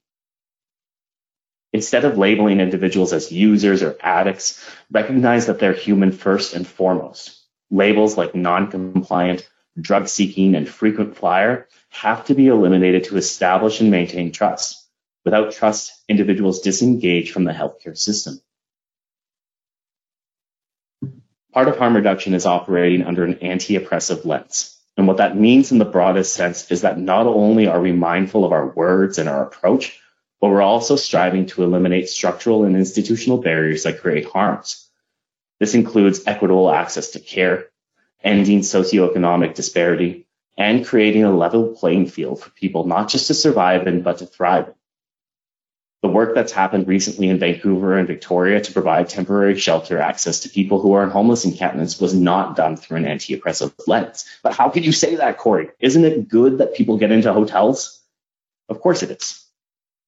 [1.75, 7.45] Instead of labeling individuals as users or addicts, recognize that they're human first and foremost.
[7.71, 9.47] Labels like non-compliant,
[9.79, 14.89] drug seeking, and frequent flyer have to be eliminated to establish and maintain trust.
[15.27, 18.41] Without trust, individuals disengage from the healthcare system.
[21.55, 24.77] Part of harm reduction is operating under an anti-oppressive lens.
[24.97, 28.45] And what that means in the broadest sense is that not only are we mindful
[28.45, 30.01] of our words and our approach,
[30.41, 34.89] but we're also striving to eliminate structural and institutional barriers that create harms.
[35.61, 37.67] This includes equitable access to care,
[38.21, 40.27] ending socioeconomic disparity,
[40.59, 44.27] and creating a level playing field for people not just to survive in, but to
[44.27, 44.75] thrive in.
[46.05, 50.51] The work that's happened recently in Vancouver and Victoria to provide temporary shelter access to
[50.51, 54.27] people who are in homeless encampments was not done through an anti-oppressive lens.
[54.43, 55.71] But how could you say that, Corey?
[55.81, 58.01] Isn't it good that people get into hotels?
[58.69, 59.45] Of course it is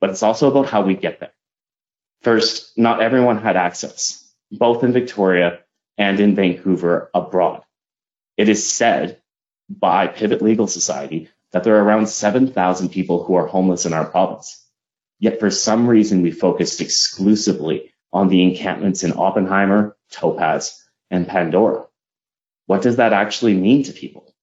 [0.01, 1.33] but it's also about how we get there.
[2.23, 5.61] First, not everyone had access, both in Victoria
[5.97, 7.63] and in Vancouver abroad.
[8.37, 9.21] It is said
[9.69, 14.05] by Pivot Legal Society that there are around 7,000 people who are homeless in our
[14.05, 14.66] province.
[15.19, 21.87] Yet for some reason, we focused exclusively on the encampments in Oppenheimer, Topaz, and Pandora.
[22.67, 24.35] What does that actually mean to people?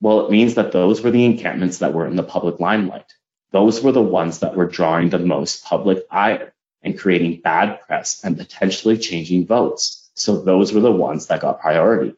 [0.00, 3.12] Well, it means that those were the encampments that were in the public limelight
[3.52, 8.22] those were the ones that were drawing the most public ire and creating bad press
[8.24, 10.10] and potentially changing votes.
[10.14, 12.14] So those were the ones that got priority.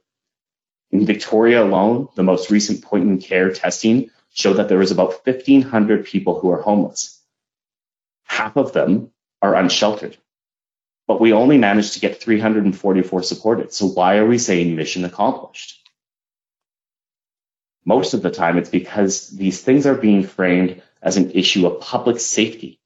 [0.90, 5.26] In Victoria alone, the most recent point in care testing showed that there was about
[5.26, 7.21] 1,500 people who are homeless.
[8.32, 9.10] Half of them
[9.42, 10.16] are unsheltered.
[11.06, 13.74] But we only managed to get 344 supported.
[13.74, 15.86] So why are we saying mission accomplished?
[17.84, 21.82] Most of the time, it's because these things are being framed as an issue of
[21.82, 22.80] public safety.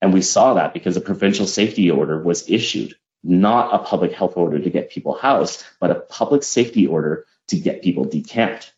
[0.00, 4.38] And we saw that because a provincial safety order was issued, not a public health
[4.38, 8.72] order to get people housed, but a public safety order to get people decamped.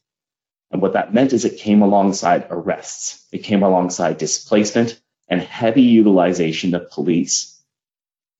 [0.72, 3.24] And what that meant is it came alongside arrests.
[3.30, 7.56] It came alongside displacement and heavy utilization of police.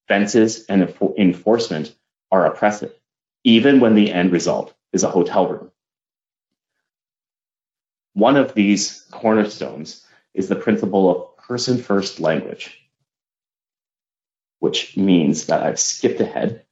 [0.09, 1.94] Fences and enforcement
[2.33, 2.92] are oppressive,
[3.44, 5.70] even when the end result is a hotel room.
[8.12, 12.76] One of these cornerstones is the principle of person first language,
[14.59, 16.64] which means that I've skipped ahead.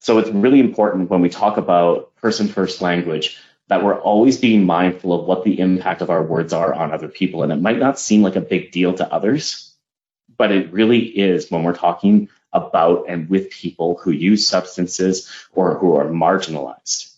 [0.00, 3.38] So it's really important when we talk about person first language
[3.68, 7.08] that we're always being mindful of what the impact of our words are on other
[7.08, 7.42] people.
[7.42, 9.74] And it might not seem like a big deal to others,
[10.36, 15.78] but it really is when we're talking about and with people who use substances or
[15.78, 17.12] who are marginalized.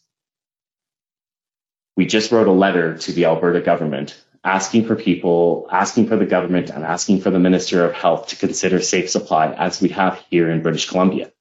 [1.96, 6.24] We just wrote a letter to the Alberta government asking for people, asking for the
[6.24, 10.22] government, and asking for the Minister of Health to consider safe supply as we have
[10.30, 11.32] here in British Columbia.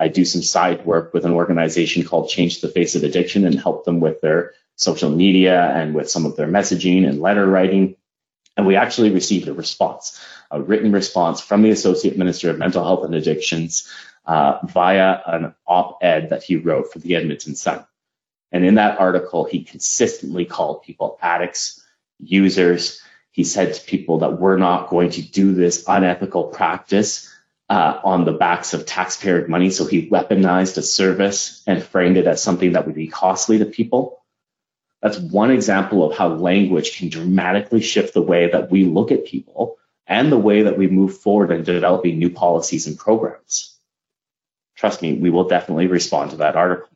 [0.00, 3.60] I do some side work with an organization called Change the Face of Addiction and
[3.60, 7.96] help them with their social media and with some of their messaging and letter writing.
[8.56, 10.18] And we actually received a response,
[10.50, 13.88] a written response from the Associate Minister of Mental Health and Addictions
[14.24, 17.84] uh, via an op ed that he wrote for the Edmonton Sun.
[18.52, 21.84] And in that article, he consistently called people addicts,
[22.18, 23.02] users.
[23.32, 27.30] He said to people that we're not going to do this unethical practice
[27.70, 29.70] uh, on the backs of taxpayer money.
[29.70, 33.64] So he weaponized a service and framed it as something that would be costly to
[33.64, 34.24] people.
[35.00, 39.24] That's one example of how language can dramatically shift the way that we look at
[39.24, 43.78] people and the way that we move forward in developing new policies and programs.
[44.76, 46.88] Trust me, we will definitely respond to that article.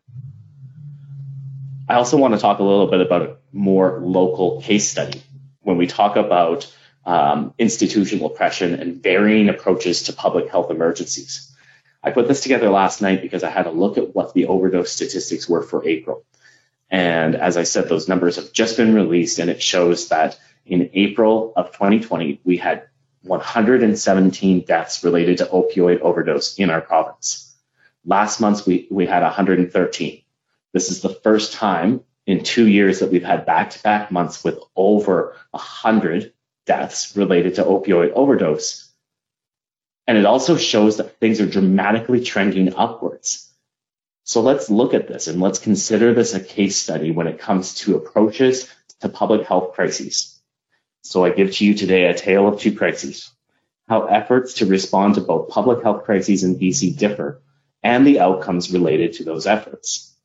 [1.89, 5.23] I also want to talk a little bit about a more local case study.
[5.61, 6.67] When we talk about
[7.07, 11.55] um, institutional oppression and varying approaches to public health emergencies.
[12.03, 14.93] I put this together last night because I had a look at what the overdose
[14.93, 16.25] statistics were for April.
[16.91, 20.91] And as I said, those numbers have just been released, and it shows that in
[20.93, 22.85] April of 2020, we had
[23.23, 27.57] 117 deaths related to opioid overdose in our province.
[28.05, 30.23] Last month, we, we had 113.
[30.75, 34.45] This is the first time in two years that we've had back to back months
[34.45, 36.34] with over 100
[36.67, 38.91] deaths related to opioid overdose.
[40.07, 43.51] And it also shows that things are dramatically trending upwards.
[44.25, 47.75] So let's look at this and let's consider this a case study when it comes
[47.77, 48.69] to approaches
[49.01, 50.41] to public health crises.
[51.03, 53.31] So I give to you today a tale of two crises,
[53.89, 57.43] how efforts to respond to both public health crises in BC differ
[57.83, 60.17] and the outcomes related to those efforts.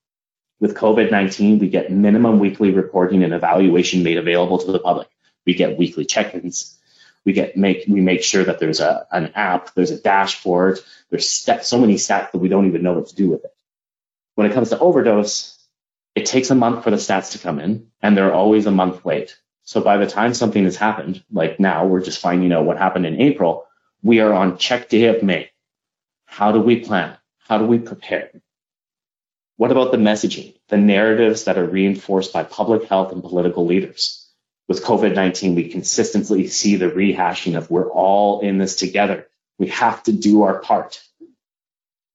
[0.61, 5.09] With COVID-19, we get minimum weekly reporting and evaluation made available to the public.
[5.45, 6.77] We get weekly check-ins.
[7.25, 10.79] We get make we make sure that there's a an app, there's a dashboard,
[11.09, 13.53] there's so many stats that we don't even know what to do with it.
[14.35, 15.57] When it comes to overdose,
[16.15, 19.05] it takes a month for the stats to come in, and they're always a month
[19.05, 19.37] late.
[19.63, 23.05] So by the time something has happened, like now we're just finding out what happened
[23.05, 23.67] in April,
[24.01, 25.51] we are on check day of May.
[26.25, 27.17] How do we plan?
[27.37, 28.31] How do we prepare?
[29.57, 34.18] What about the messaging, the narratives that are reinforced by public health and political leaders?
[34.70, 39.28] With COVID 19, we consistently see the rehashing of we're all in this together.
[39.57, 41.01] We have to do our part.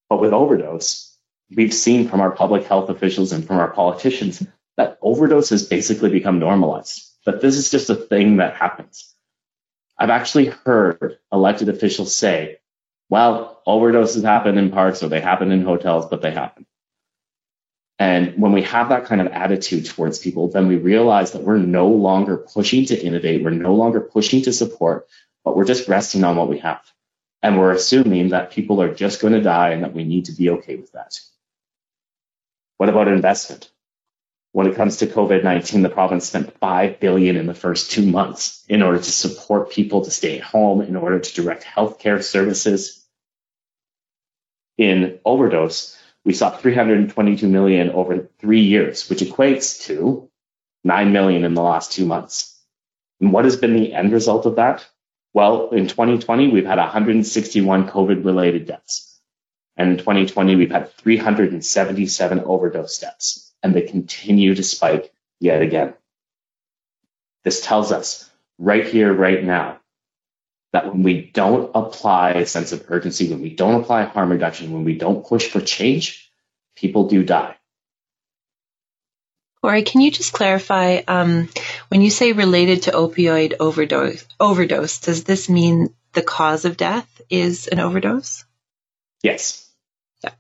[0.09, 1.18] But with overdose,
[1.55, 4.46] we've seen from our public health officials and from our politicians
[4.76, 7.05] that overdose has basically become normalized.
[7.26, 9.12] But this is just a thing that happens.
[9.98, 12.59] I've actually heard elected officials say,
[13.09, 16.66] well, overdoses happen in parks or they happen in hotels, but they happen.
[17.99, 21.59] And when we have that kind of attitude towards people, then we realize that we're
[21.59, 23.45] no longer pushing to innovate.
[23.45, 25.07] We're no longer pushing to support,
[25.45, 26.82] but we're just resting on what we have.
[27.42, 30.32] And we're assuming that people are just going to die and that we need to
[30.32, 31.18] be okay with that.
[32.78, 33.70] What about investment?
[34.53, 38.64] When it comes to COVID-19, the province spent 5 billion in the first two months
[38.68, 43.05] in order to support people to stay at home, in order to direct healthcare services.
[44.78, 50.30] In overdose, we saw 322 million over three years, which equates to
[50.84, 52.58] 9 million in the last two months.
[53.20, 54.86] And what has been the end result of that?
[55.32, 59.20] Well, in 2020, we've had 161 COVID related deaths.
[59.76, 65.94] And in 2020, we've had 377 overdose deaths, and they continue to spike yet again.
[67.42, 69.80] This tells us right here, right now,
[70.74, 74.72] that when we don't apply a sense of urgency, when we don't apply harm reduction,
[74.72, 76.28] when we don't push for change,
[76.74, 77.56] people do die.
[79.62, 81.48] Corey, can you just clarify um,
[81.88, 87.08] when you say related to opioid overdose, overdose, does this mean the cause of death
[87.30, 88.44] is an overdose?
[89.22, 89.70] Yes.
[90.24, 90.32] Yeah.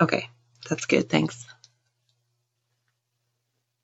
[0.00, 0.30] Okay,
[0.68, 1.08] that's good.
[1.08, 1.49] Thanks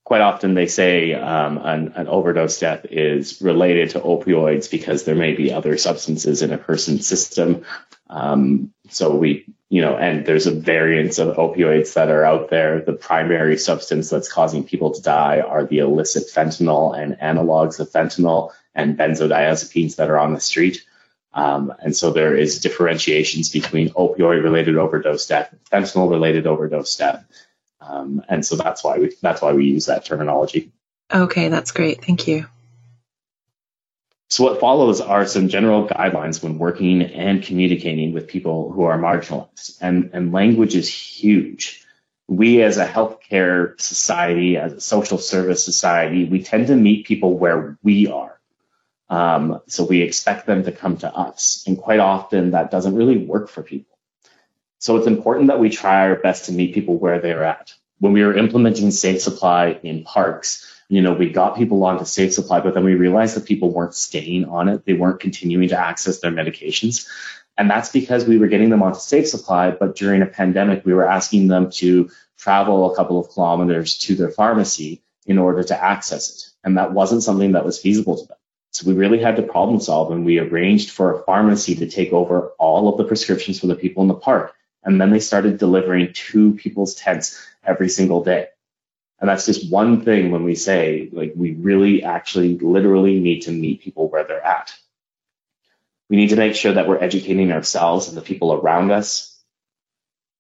[0.07, 5.17] quite often they say um, an, an, overdose death is related to opioids because there
[5.17, 7.65] may be other substances in a person's system.
[8.09, 12.83] Um, so we, you know, and there's a variance of opioids that are out there.
[12.83, 17.91] The primary substance that's causing people to die are the illicit fentanyl and analogs of
[17.91, 20.85] fentanyl and benzodiazepines that are on the street.
[21.35, 27.27] Um, and so there is differentiations between opioid related overdose death, fentanyl related overdose death.
[27.87, 30.73] Um, and so that's why we that's why we use that terminology.
[31.13, 32.05] Okay, that's great.
[32.05, 32.47] Thank you.
[34.29, 38.99] So what follows are some general guidelines when working and communicating with people who are
[38.99, 39.79] marginalized.
[39.81, 41.85] And, and language is huge.
[42.27, 47.39] We as a healthcare society, as a social service society, we tend to meet people
[47.39, 48.41] where we are.
[49.09, 51.63] Um, so we expect them to come to us.
[51.69, 53.96] And quite often that doesn't really work for people.
[54.79, 57.73] So it's important that we try our best to meet people where they're at.
[57.99, 62.33] when we were implementing safe supply in parks, you know, we got people onto safe
[62.33, 64.85] supply, but then we realized that people weren't staying on it.
[64.85, 67.09] They weren't continuing to access their medications.
[67.59, 70.93] And that's because we were getting them onto safe supply, but during a pandemic, we
[70.93, 75.83] were asking them to travel a couple of kilometers to their pharmacy in order to
[75.83, 76.51] access it.
[76.63, 78.37] And that wasn't something that was feasible to them.
[78.73, 82.13] So we really had to problem solve and we arranged for a pharmacy to take
[82.13, 84.53] over all of the prescriptions for the people in the park.
[84.87, 88.47] And then they started delivering to people's tents every single day.
[89.19, 93.51] And that's just one thing when we say, like, we really actually literally need to
[93.51, 94.73] meet people where they're at.
[96.09, 99.37] We need to make sure that we're educating ourselves and the people around us.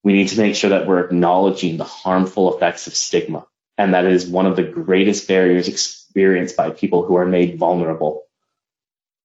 [0.04, 3.46] We need to make sure that we're acknowledging the harmful effects of stigma.
[3.76, 8.22] And that is one of the greatest barriers experienced by people who are made vulnerable.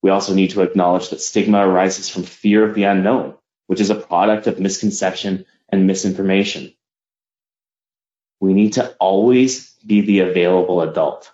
[0.02, 3.36] We also need to acknowledge that stigma arises from fear of the unknown,
[3.72, 6.74] which is a product of misconception and misinformation.
[8.42, 11.32] We need to always be the available adult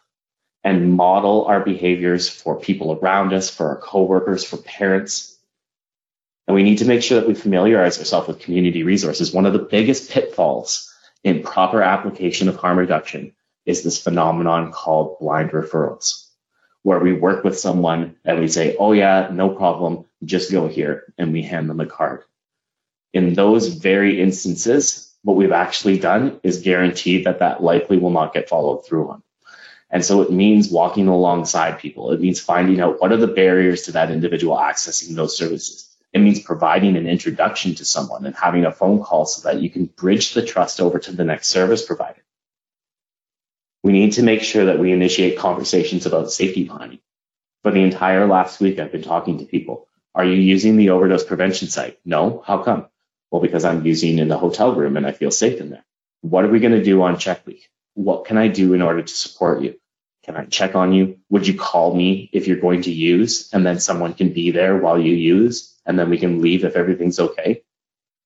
[0.63, 5.35] and model our behaviors for people around us, for our coworkers, for parents.
[6.47, 9.33] And we need to make sure that we familiarize ourselves with community resources.
[9.33, 13.33] One of the biggest pitfalls in proper application of harm reduction
[13.65, 16.27] is this phenomenon called blind referrals,
[16.83, 21.13] where we work with someone and we say, oh yeah, no problem, just go here,
[21.17, 22.23] and we hand them a card.
[23.13, 28.33] In those very instances, what we've actually done is guarantee that that likely will not
[28.33, 29.23] get followed through on.
[29.89, 32.11] And so it means walking alongside people.
[32.11, 35.95] It means finding out what are the barriers to that individual accessing those services.
[36.13, 39.69] It means providing an introduction to someone and having a phone call so that you
[39.69, 42.23] can bridge the trust over to the next service provider.
[43.83, 46.99] We need to make sure that we initiate conversations about safety planning.
[47.63, 49.86] For the entire last week, I've been talking to people.
[50.17, 51.97] Are you using the overdose prevention site?
[52.03, 52.43] No.
[52.45, 52.87] How come?
[53.31, 55.85] Well, because I'm using in the hotel room and I feel safe in there.
[56.19, 57.69] What are we going to do on check week?
[57.97, 59.79] what can I do in order to support you?
[60.23, 61.17] Can I check on you?
[61.31, 63.49] Would you call me if you're going to use?
[63.51, 66.75] And then someone can be there while you use, and then we can leave if
[66.75, 67.63] everything's okay.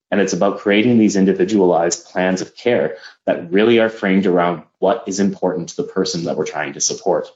[0.09, 5.05] And it's about creating these individualized plans of care that really are framed around what
[5.07, 7.29] is important to the person that we're trying to support.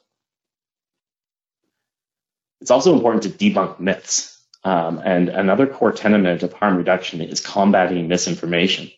[2.59, 4.34] It's also important to debunk myths.
[4.65, 8.89] Um, and another core tenet of harm reduction is combating misinformation.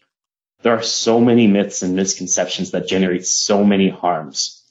[0.61, 4.63] There are so many myths and misconceptions that generate so many harms.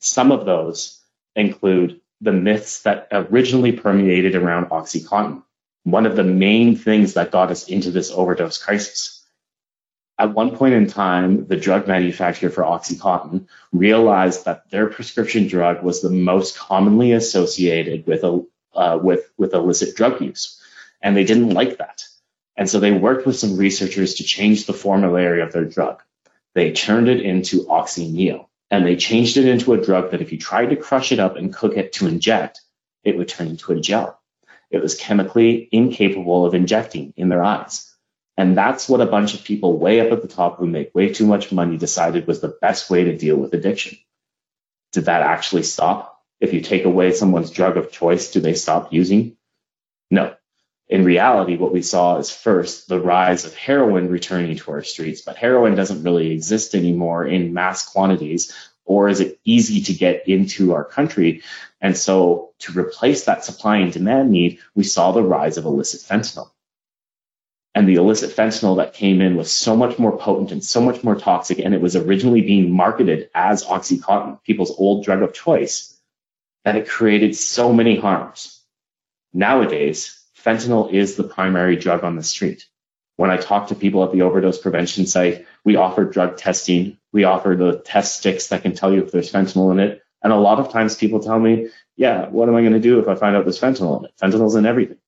[0.00, 1.00] Some of those
[1.36, 5.44] include the myths that originally permeated around OxyContin,
[5.84, 9.24] one of the main things that got us into this overdose crisis.
[10.18, 15.84] At one point in time, the drug manufacturer for OxyContin realized that their prescription drug
[15.84, 18.44] was the most commonly associated with, a,
[18.74, 20.60] uh, with, with illicit drug use.
[21.02, 22.04] And they didn't like that.
[22.56, 26.02] And so they worked with some researchers to change the formulary of their drug.
[26.54, 30.38] They turned it into OxyNeo, and they changed it into a drug that if you
[30.38, 32.60] tried to crush it up and cook it to inject,
[33.02, 34.20] it would turn into a gel.
[34.70, 37.92] It was chemically incapable of injecting in their eyes.
[38.36, 41.12] And that's what a bunch of people way up at the top who make way
[41.12, 43.98] too much money decided was the best way to deal with addiction.
[44.92, 46.13] Did that actually stop?
[46.40, 49.36] If you take away someone's drug of choice, do they stop using?
[50.10, 50.34] No,
[50.88, 55.22] in reality, what we saw is first the rise of heroin returning to our streets,
[55.22, 58.52] but heroin doesn't really exist anymore in mass quantities,
[58.84, 61.42] or is it easy to get into our country?
[61.80, 66.02] And so to replace that supply and demand need, we saw the rise of illicit
[66.02, 66.50] fentanyl.
[67.74, 71.02] And the illicit fentanyl that came in was so much more potent and so much
[71.02, 75.93] more toxic, and it was originally being marketed as Oxycontin, people's old drug of choice,
[76.64, 78.60] that it created so many harms.
[79.32, 82.66] Nowadays, fentanyl is the primary drug on the street.
[83.16, 86.98] When I talk to people at the overdose prevention site, we offer drug testing.
[87.12, 90.02] We offer the test sticks that can tell you if there's fentanyl in it.
[90.22, 92.98] And a lot of times people tell me, yeah, what am I going to do
[92.98, 94.14] if I find out there's fentanyl in it?
[94.20, 94.98] Fentanyl's in everything.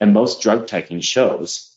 [0.00, 1.70] And most drug testing shows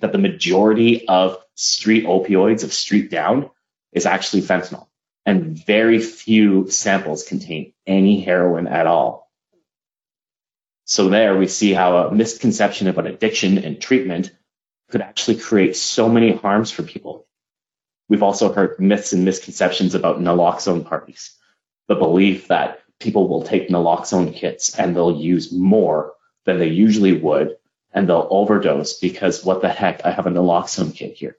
[0.00, 3.50] that the majority of street opioids, of street down,
[3.92, 4.86] is actually fentanyl.
[5.26, 9.30] And very few samples contain any heroin at all.
[10.84, 14.32] So there we see how a misconception about addiction and treatment
[14.90, 17.26] could actually create so many harms for people.
[18.08, 21.36] We've also heard myths and misconceptions about naloxone parties.
[21.86, 26.14] The belief that people will take naloxone kits and they'll use more
[26.44, 27.56] than they usually would
[27.92, 31.36] and they'll overdose because what the heck, I have a naloxone kit here.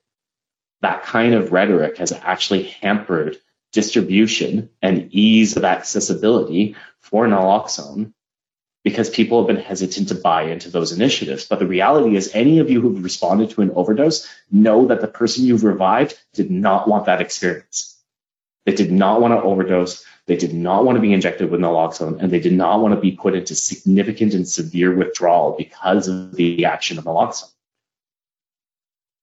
[0.82, 3.38] That kind of rhetoric has actually hampered
[3.72, 8.13] distribution and ease of accessibility for naloxone
[8.84, 11.45] because people have been hesitant to buy into those initiatives.
[11.45, 15.07] But the reality is, any of you who've responded to an overdose know that the
[15.07, 18.01] person you've revived did not want that experience.
[18.65, 20.05] They did not want to overdose.
[20.28, 22.99] They did not want to be injected with naloxone, and they did not want to
[23.01, 27.51] be put into significant and severe withdrawal because of the action of naloxone.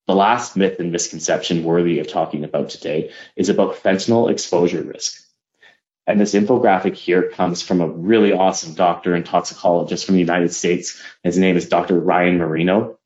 [0.09, 5.23] The last myth and misconception worthy of talking about today is about fentanyl exposure risk.
[6.07, 10.55] And this infographic here comes from a really awesome doctor and toxicologist from the United
[10.55, 10.99] States.
[11.23, 12.01] His name is Dr.
[12.01, 12.99] Ryan Marino.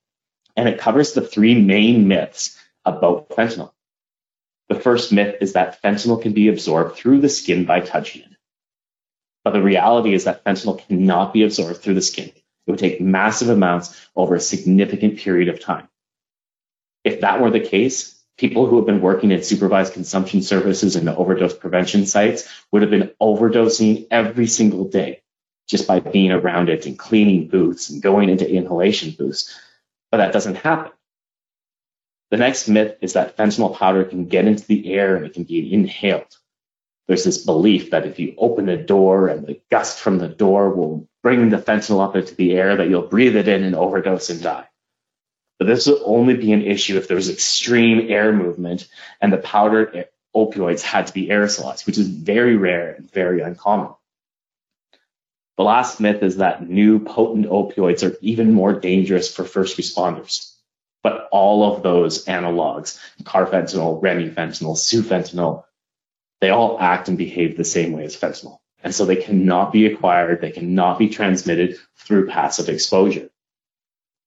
[0.56, 3.72] And it covers the three main myths about fentanyl.
[4.68, 8.36] The first myth is that fentanyl can be absorbed through the skin by touching it.
[9.42, 12.28] But the reality is that fentanyl cannot be absorbed through the skin.
[12.28, 15.88] It would take massive amounts over a significant period of time.
[17.04, 21.08] If that were the case, people who have been working in supervised consumption services and
[21.08, 25.22] overdose prevention sites would have been overdosing every single day
[25.68, 29.58] just by being around it and cleaning booths and going into inhalation booths.
[30.10, 30.92] But that doesn't happen.
[32.30, 35.44] The next myth is that fentanyl powder can get into the air and it can
[35.44, 36.36] be inhaled.
[37.06, 40.70] There's this belief that if you open a door and the gust from the door
[40.70, 44.30] will bring the fentanyl up into the air, that you'll breathe it in and overdose
[44.30, 44.66] and die.
[45.58, 48.88] But this would only be an issue if there was extreme air movement
[49.20, 53.94] and the powdered opioids had to be aerosolized, which is very rare and very uncommon.
[55.56, 60.52] The last myth is that new potent opioids are even more dangerous for first responders.
[61.02, 65.64] But all of those analogs, carfentanil, remifentanil, sufentanil,
[66.40, 68.58] they all act and behave the same way as fentanyl.
[68.82, 73.30] And so they cannot be acquired, they cannot be transmitted through passive exposure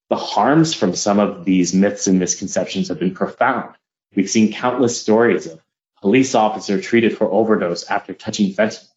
[0.10, 3.76] the harms from some of these myths and misconceptions have been profound.
[4.16, 5.60] We've seen countless stories of
[6.02, 8.88] police officer treated for overdose after touching fentanyl.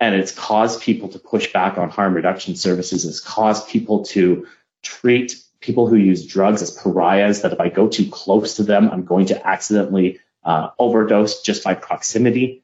[0.00, 3.04] And it's caused people to push back on harm reduction services.
[3.04, 4.46] It's caused people to
[4.82, 8.90] treat people who use drugs as pariahs, that if I go too close to them,
[8.90, 12.62] I'm going to accidentally uh, overdose just by proximity.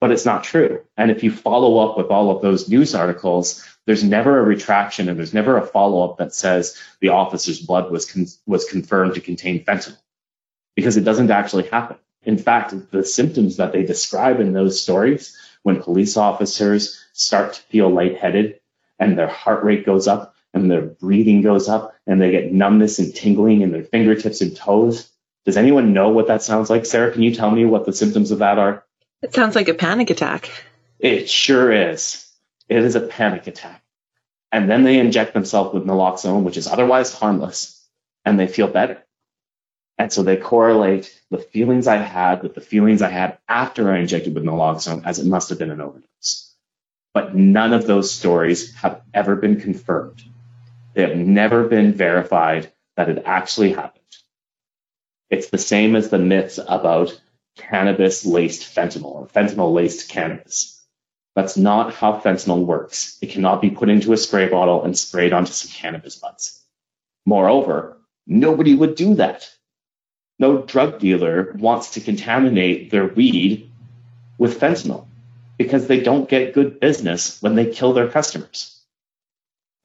[0.00, 0.82] But it's not true.
[0.96, 5.08] And if you follow up with all of those news articles, there's never a retraction
[5.08, 9.20] and there's never a follow-up that says the officer's blood was con- was confirmed to
[9.20, 9.96] contain fentanyl
[10.74, 11.96] because it doesn't actually happen.
[12.22, 17.62] In fact, the symptoms that they describe in those stories when police officers start to
[17.62, 18.60] feel lightheaded
[18.98, 22.98] and their heart rate goes up and their breathing goes up and they get numbness
[22.98, 25.10] and tingling in their fingertips and toes.
[25.44, 26.86] Does anyone know what that sounds like?
[26.86, 28.84] Sarah, can you tell me what the symptoms of that are?
[29.22, 30.50] It sounds like a panic attack.
[30.98, 32.26] It sure is.
[32.68, 33.82] It is a panic attack.
[34.52, 37.82] And then they inject themselves with naloxone, which is otherwise harmless,
[38.24, 39.02] and they feel better.
[39.98, 43.98] And so they correlate the feelings I had with the feelings I had after I
[43.98, 46.54] injected with naloxone as it must have been an overdose.
[47.14, 50.22] But none of those stories have ever been confirmed.
[50.94, 54.02] They have never been verified that it actually happened.
[55.30, 57.18] It's the same as the myths about
[57.56, 60.84] cannabis laced fentanyl or fentanyl laced cannabis.
[61.34, 63.18] That's not how fentanyl works.
[63.20, 66.62] It cannot be put into a spray bottle and sprayed onto some cannabis buds.
[67.26, 69.50] Moreover, nobody would do that.
[70.38, 73.70] No drug dealer wants to contaminate their weed
[74.38, 75.06] with fentanyl
[75.58, 78.78] because they don't get good business when they kill their customers.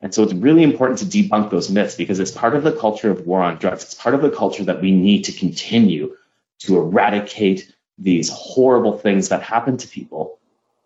[0.02, 3.12] And so it's really important to debunk those myths because it's part of the culture
[3.12, 3.84] of war on drugs.
[3.84, 6.16] It's part of the culture that we need to continue
[6.62, 10.40] to eradicate these horrible things that happen to people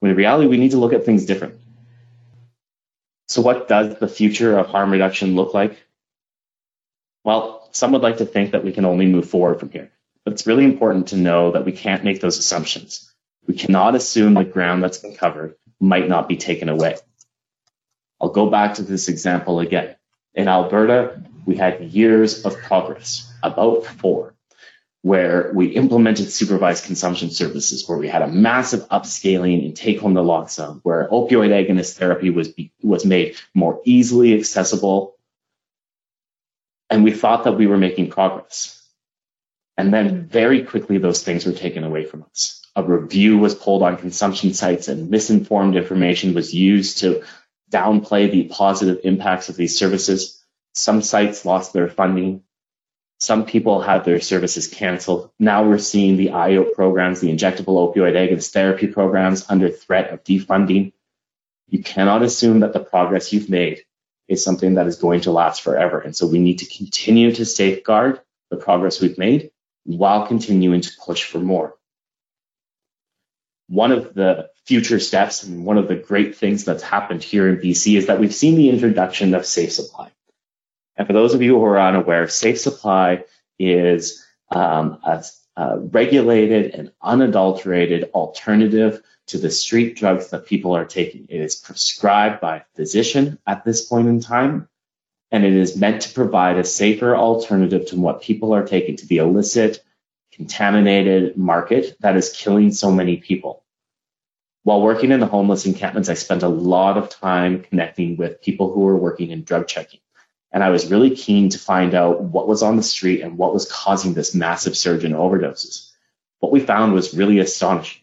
[0.05, 1.55] when in reality, we need to look at things different.
[3.27, 5.83] So what does the future of harm reduction look like?
[7.23, 9.91] Well, some would like to think that we can only move forward from here.
[10.23, 13.11] But it's really important to know that we can't make those assumptions.
[13.47, 16.97] We cannot assume the ground that's been covered might not be taken away.
[18.21, 19.95] I'll go back to this example again.
[20.35, 24.34] In Alberta, we had years of progress, about four
[25.05, 30.79] where we implemented supervised consumption services, where we had a massive upscaling in take-home naloxone,
[30.81, 32.49] where opioid agonist therapy was
[32.81, 35.15] was made more easily accessible,
[36.89, 38.81] and we thought that we were making progress.
[39.77, 40.27] And then mm-hmm.
[40.27, 42.65] very quickly, those things were taken away from us.
[42.75, 47.21] A review was pulled on consumption sites, and misinformed information was used to
[47.71, 50.43] downplay the positive impacts of these services.
[50.73, 52.41] Some sites lost their funding.
[53.19, 55.31] Some people had their services canceled.
[55.39, 60.23] Now we're seeing the IO programs, the injectable opioid agonist therapy programs under threat of
[60.23, 60.93] defunding.
[61.67, 63.83] You cannot assume that the progress you've made
[64.27, 65.99] is something that is going to last forever.
[65.99, 69.51] And so we need to continue to safeguard the progress we've made
[69.85, 71.75] while continuing to push for more.
[73.67, 77.57] one of the future steps and one of the great things that's happened here in
[77.57, 80.11] BC is that we've seen the introduction of Safe Supply.
[80.97, 83.25] And for those of you who are unaware, Safe Supply
[83.59, 85.23] is um, a,
[85.57, 91.25] a regulated and unadulterated alternative to the street drugs that people are taking.
[91.29, 94.69] It is prescribed by a physician at this point in time,
[95.31, 99.07] and it is meant to provide a safer alternative to what people are taking to
[99.07, 99.83] the illicit,
[100.31, 103.63] contaminated market that is killing so many people.
[104.63, 108.71] While working in the homeless encampments, I spent a lot of time connecting with people
[108.73, 109.99] who were working in drug checking.
[110.55, 113.53] And I was really keen to find out what was on the street and what
[113.53, 115.91] was causing this massive surge in overdoses.
[116.39, 118.01] What we found was really astonishing.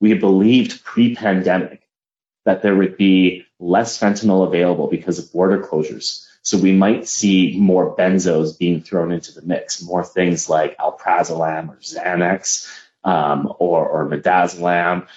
[0.00, 1.82] We believed pre pandemic
[2.44, 6.24] that there would be less fentanyl available because of border closures.
[6.42, 11.70] So we might see more benzos being thrown into the mix, more things like alprazolam
[11.70, 12.70] or Xanax
[13.02, 15.08] um, or, or midazolam.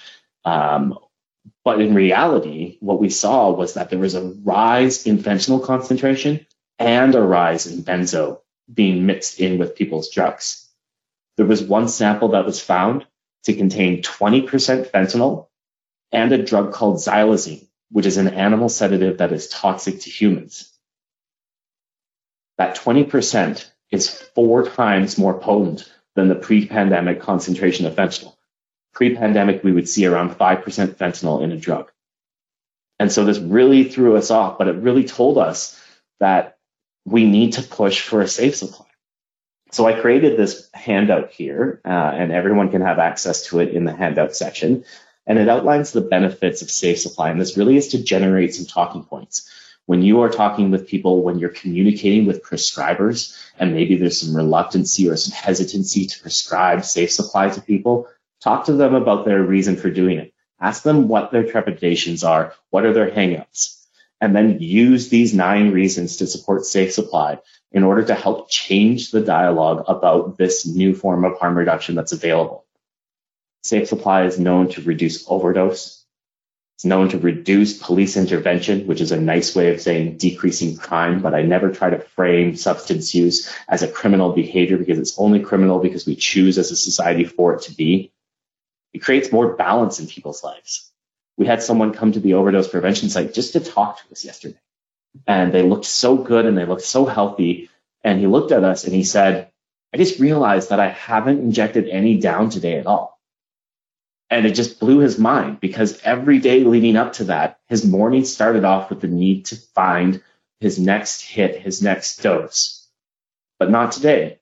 [0.44, 0.98] Um,
[1.62, 6.44] but in reality, what we saw was that there was a rise in fentanyl concentration
[6.78, 8.40] and a rise in benzo
[8.72, 10.68] being mixed in with people's drugs.
[11.36, 13.06] There was one sample that was found
[13.44, 15.48] to contain 20% fentanyl
[16.12, 20.72] and a drug called xylazine, which is an animal sedative that is toxic to humans.
[22.56, 28.34] That 20% is four times more potent than the pre-pandemic concentration of fentanyl.
[28.92, 30.62] Pre-pandemic, we would see around 5%
[30.94, 31.90] fentanyl in a drug.
[33.00, 35.80] And so this really threw us off, but it really told us
[36.20, 36.53] that
[37.04, 38.86] we need to push for a safe supply.
[39.72, 43.84] So I created this handout here, uh, and everyone can have access to it in
[43.84, 44.84] the handout section.
[45.26, 47.30] And it outlines the benefits of safe supply.
[47.30, 49.50] And this really is to generate some talking points.
[49.86, 54.36] When you are talking with people, when you're communicating with prescribers, and maybe there's some
[54.36, 58.08] reluctancy or some hesitancy to prescribe safe supply to people,
[58.40, 60.32] talk to them about their reason for doing it.
[60.60, 63.83] Ask them what their trepidations are, what are their hangups,
[64.20, 67.38] and then use these nine reasons to support safe supply
[67.72, 72.12] in order to help change the dialogue about this new form of harm reduction that's
[72.12, 72.64] available.
[73.62, 76.04] Safe supply is known to reduce overdose,
[76.76, 81.22] it's known to reduce police intervention, which is a nice way of saying decreasing crime,
[81.22, 85.40] but I never try to frame substance use as a criminal behavior because it's only
[85.40, 88.12] criminal because we choose as a society for it to be.
[88.92, 90.90] It creates more balance in people's lives.
[91.36, 94.58] We had someone come to the overdose prevention site just to talk to us yesterday.
[95.26, 97.70] And they looked so good and they looked so healthy.
[98.02, 99.50] And he looked at us and he said,
[99.92, 103.20] I just realized that I haven't injected any down today at all.
[104.30, 108.24] And it just blew his mind because every day leading up to that, his morning
[108.24, 110.22] started off with the need to find
[110.60, 112.88] his next hit, his next dose.
[113.58, 114.40] But not today.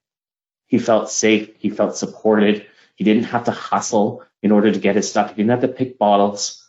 [0.67, 1.51] He felt safe.
[1.59, 2.67] He felt supported.
[2.95, 5.31] He didn't have to hustle in order to get his stuff.
[5.31, 6.62] He didn't have to pick bottles.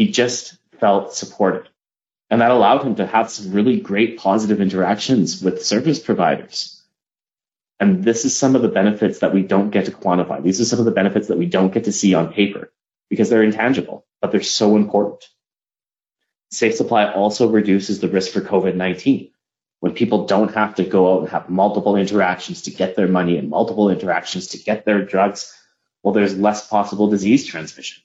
[0.00, 1.68] He just felt supported.
[2.30, 6.82] And that allowed him to have some really great positive interactions with service providers.
[7.78, 10.42] And this is some of the benefits that we don't get to quantify.
[10.42, 12.72] These are some of the benefits that we don't get to see on paper
[13.10, 15.26] because they're intangible, but they're so important.
[16.50, 19.32] Safe supply also reduces the risk for COVID-19.
[19.80, 23.36] When people don't have to go out and have multiple interactions to get their money
[23.36, 25.54] and multiple interactions to get their drugs,
[26.02, 28.02] well, there's less possible disease transmission.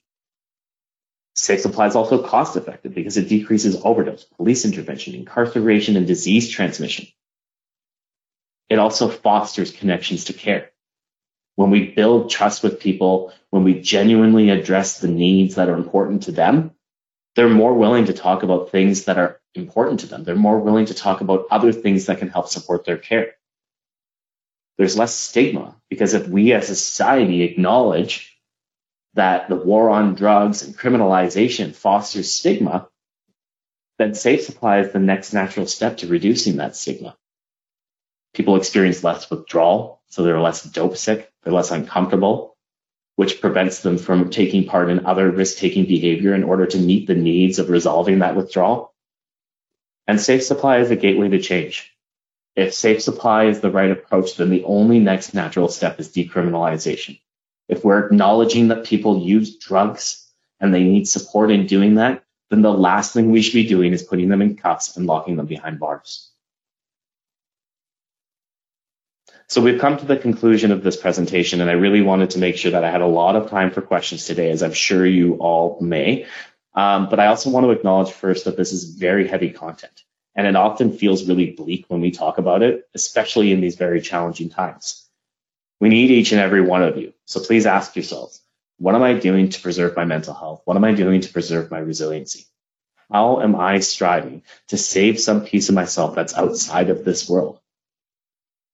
[1.35, 6.49] Safe supply is also cost effective because it decreases overdose, police intervention, incarceration, and disease
[6.49, 7.07] transmission.
[8.69, 10.71] It also fosters connections to care.
[11.55, 16.23] When we build trust with people, when we genuinely address the needs that are important
[16.23, 16.71] to them,
[17.35, 20.23] they're more willing to talk about things that are important to them.
[20.23, 23.35] They're more willing to talk about other things that can help support their care.
[24.77, 28.34] There's less stigma because if we as a society acknowledge
[29.15, 32.87] that the war on drugs and criminalization fosters stigma,
[33.97, 37.15] then safe supply is the next natural step to reducing that stigma.
[38.33, 42.57] People experience less withdrawal, so they're less dope sick, they're less uncomfortable,
[43.15, 47.07] which prevents them from taking part in other risk taking behavior in order to meet
[47.07, 48.93] the needs of resolving that withdrawal.
[50.07, 51.95] And safe supply is a gateway to change.
[52.57, 57.19] If safe supply is the right approach, then the only next natural step is decriminalization.
[57.67, 60.27] If we're acknowledging that people use drugs
[60.59, 63.93] and they need support in doing that, then the last thing we should be doing
[63.93, 66.31] is putting them in cuffs and locking them behind bars.
[69.47, 72.57] So we've come to the conclusion of this presentation, and I really wanted to make
[72.57, 75.35] sure that I had a lot of time for questions today, as I'm sure you
[75.35, 76.25] all may.
[76.73, 80.03] Um, but I also want to acknowledge first that this is very heavy content,
[80.35, 84.01] and it often feels really bleak when we talk about it, especially in these very
[84.01, 85.04] challenging times.
[85.79, 87.13] We need each and every one of you.
[87.25, 88.41] So please ask yourselves,
[88.77, 90.61] What am I doing to preserve my mental health?
[90.65, 92.45] What am I doing to preserve my resiliency?
[93.11, 97.59] How am I striving to save some piece of myself that's outside of this world?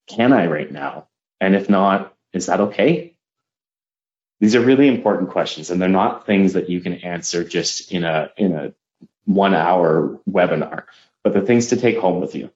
[0.08, 1.08] Can I right now?
[1.40, 3.16] And if not, is that okay?
[4.40, 8.04] These are really important questions, and they're not things that you can answer just in
[8.04, 8.74] a in a
[9.26, 10.86] one hour webinar,
[11.24, 12.52] but they're things to take home with you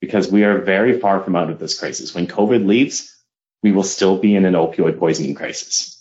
[0.00, 2.14] because we are very far from out of this crisis.
[2.14, 3.17] When COVID leaves,
[3.62, 5.94] we will still be in an opioid poisoning crisis.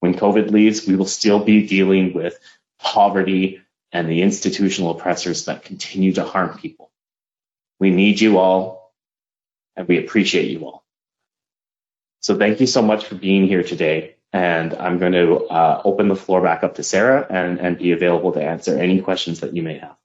[0.00, 2.38] When COVID leaves, we will still be dealing with
[2.80, 3.60] poverty
[3.92, 6.90] and the institutional oppressors that continue to harm people.
[7.78, 8.94] We need you all
[9.76, 10.84] and we appreciate you all.
[12.20, 14.16] So thank you so much for being here today.
[14.32, 17.92] And I'm going to uh, open the floor back up to Sarah and, and be
[17.92, 19.96] available to answer any questions that you may have.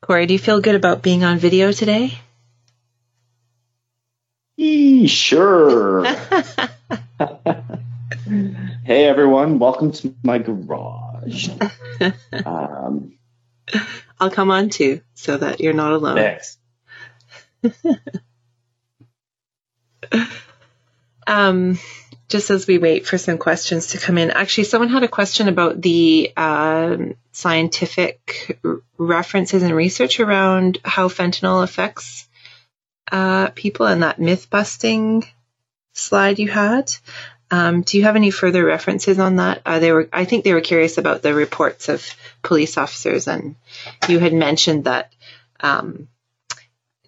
[0.00, 2.16] Corey, do you feel good about being on video today?
[4.58, 6.04] Sure.
[8.84, 11.50] hey everyone, welcome to my garage.
[12.32, 13.18] Um,
[14.18, 16.16] I'll come on too, so that you're not alone.
[16.16, 16.56] Thanks.
[21.26, 21.78] um,
[22.28, 25.48] just as we wait for some questions to come in, actually, someone had a question
[25.48, 28.58] about the um, scientific
[28.96, 32.26] references and research around how fentanyl affects
[33.10, 35.24] uh, people and that myth busting
[35.92, 36.92] slide you had.
[37.50, 39.62] Um, do you have any further references on that?
[39.64, 42.04] Uh, they were, I think they were curious about the reports of
[42.42, 43.54] police officers, and
[44.08, 45.12] you had mentioned that
[45.60, 46.08] um,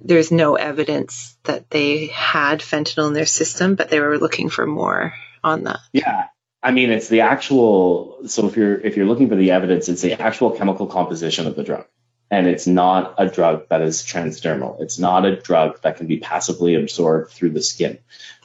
[0.01, 4.65] there's no evidence that they had fentanyl in their system, but they were looking for
[4.67, 5.81] more on that.
[5.93, 6.27] Yeah.
[6.63, 8.19] I mean, it's the actual.
[8.27, 11.55] So if you're if you're looking for the evidence, it's the actual chemical composition of
[11.55, 11.87] the drug,
[12.31, 14.81] and it's not a drug that is transdermal.
[14.81, 17.99] It's not a drug that can be passively absorbed through the skin.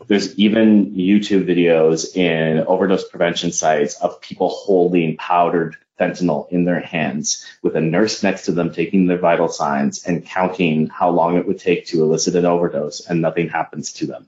[0.07, 6.79] There's even YouTube videos in overdose prevention sites of people holding powdered fentanyl in their
[6.79, 11.37] hands with a nurse next to them taking their vital signs and counting how long
[11.37, 14.27] it would take to elicit an overdose and nothing happens to them.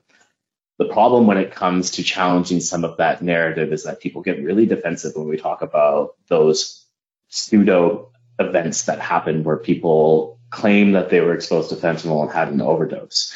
[0.78, 4.42] The problem when it comes to challenging some of that narrative is that people get
[4.42, 6.84] really defensive when we talk about those
[7.28, 12.48] pseudo events that happen where people claim that they were exposed to fentanyl and had
[12.48, 13.34] an overdose.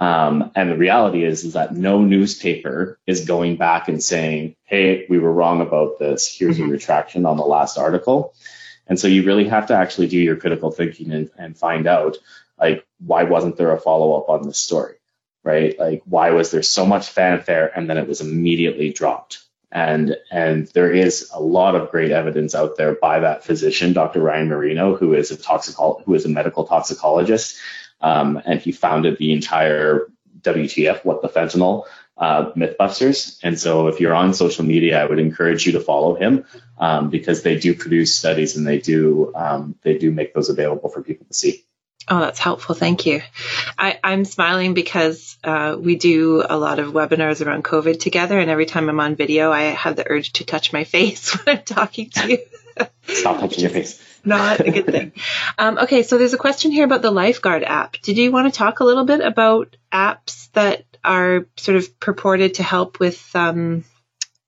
[0.00, 5.06] Um, and the reality is, is that no newspaper is going back and saying, hey,
[5.08, 6.28] we were wrong about this.
[6.28, 6.68] Here's mm-hmm.
[6.68, 8.34] a retraction on the last article.
[8.86, 12.18] And so you really have to actually do your critical thinking and, and find out,
[12.58, 14.96] like, why wasn't there a follow up on this story?
[15.42, 15.78] Right?
[15.78, 19.43] Like, why was there so much fanfare and then it was immediately dropped?
[19.74, 24.20] And, and there is a lot of great evidence out there by that physician, Dr.
[24.20, 27.58] Ryan Marino, who is a toxicol, who is a medical toxicologist,
[28.00, 30.06] um, and he founded the entire
[30.42, 33.40] WTF, What the Fentanyl, uh, Mythbusters.
[33.42, 36.44] And so if you're on social media, I would encourage you to follow him
[36.78, 40.88] um, because they do produce studies and they do um, they do make those available
[40.88, 41.64] for people to see.
[42.08, 42.74] Oh, that's helpful.
[42.74, 43.22] Thank you.
[43.78, 48.50] I, am smiling because uh, we do a lot of webinars around COVID together, and
[48.50, 51.64] every time I'm on video, I have the urge to touch my face when I'm
[51.64, 52.38] talking to you.
[53.06, 54.02] Stop touching your face.
[54.24, 55.12] Not a good thing.
[55.58, 58.00] Um, okay, so there's a question here about the Lifeguard app.
[58.02, 62.54] Did you want to talk a little bit about apps that are sort of purported
[62.54, 63.84] to help with um,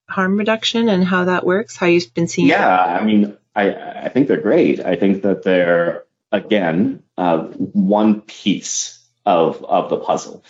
[0.09, 1.77] harm reduction and how that works?
[1.77, 2.49] How you've been seeing?
[2.49, 4.81] Yeah, I mean, I I think they're great.
[4.81, 6.06] I think that they're
[6.37, 10.45] again uh, one piece of of the puzzle.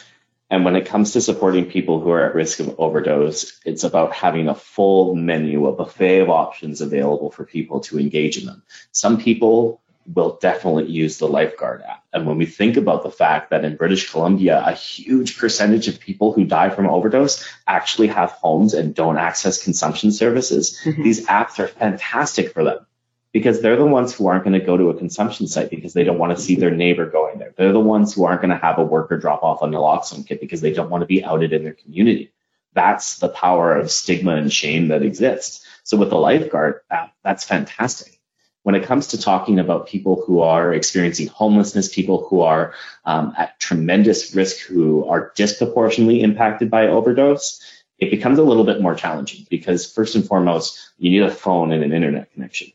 [0.49, 4.12] And when it comes to supporting people who are at risk of overdose, it's about
[4.12, 8.62] having a full menu, a buffet of options available for people to engage in them.
[8.93, 9.80] Some people
[10.14, 12.05] will definitely use the lifeguard app.
[12.12, 15.99] And when we think about the fact that in British Columbia, a huge percentage of
[15.99, 21.03] people who die from overdose actually have homes and don't access consumption services, mm-hmm.
[21.03, 22.87] these apps are fantastic for them
[23.33, 26.05] because they're the ones who aren't going to go to a consumption site because they
[26.05, 27.53] don't want to see their neighbor going there.
[27.57, 30.41] They're the ones who aren't going to have a worker drop off a naloxone kit
[30.41, 32.33] because they don't want to be outed in their community.
[32.72, 35.66] That's the power of stigma and shame that exists.
[35.83, 38.20] So with the lifeguard app, that's fantastic.
[38.62, 42.74] When it comes to talking about people who are experiencing homelessness, people who are
[43.05, 47.61] um, at tremendous risk, who are disproportionately impacted by overdose,
[47.99, 51.72] it becomes a little bit more challenging because first and foremost, you need a phone
[51.72, 52.72] and an internet connection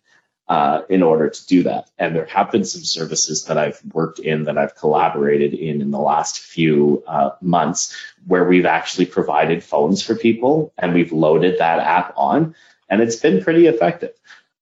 [0.51, 1.89] uh, in order to do that.
[1.97, 5.91] And there have been some services that I've worked in that I've collaborated in in
[5.91, 7.95] the last few uh, months
[8.27, 12.53] where we've actually provided phones for people and we've loaded that app on,
[12.89, 14.11] and it's been pretty effective.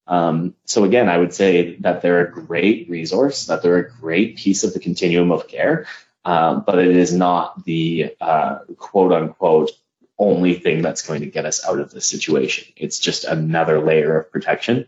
[0.05, 4.37] Um, so again, I would say that they're a great resource, that they're a great
[4.37, 5.87] piece of the continuum of care,
[6.23, 9.71] um, but it is not the uh, quote unquote
[10.19, 12.71] only thing that's going to get us out of this situation.
[12.77, 14.87] It's just another layer of protection.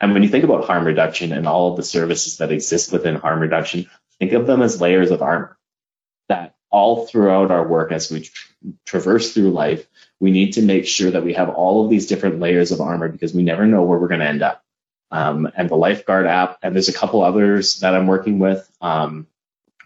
[0.00, 3.16] And when you think about harm reduction and all of the services that exist within
[3.16, 5.58] harm reduction, think of them as layers of armor
[6.28, 9.86] that all throughout our work as we tra- traverse through life,
[10.20, 13.08] we need to make sure that we have all of these different layers of armor
[13.08, 14.64] because we never know where we're going to end up.
[15.10, 18.70] Um, and the Lifeguard app, and there's a couple others that I'm working with.
[18.80, 19.26] Um,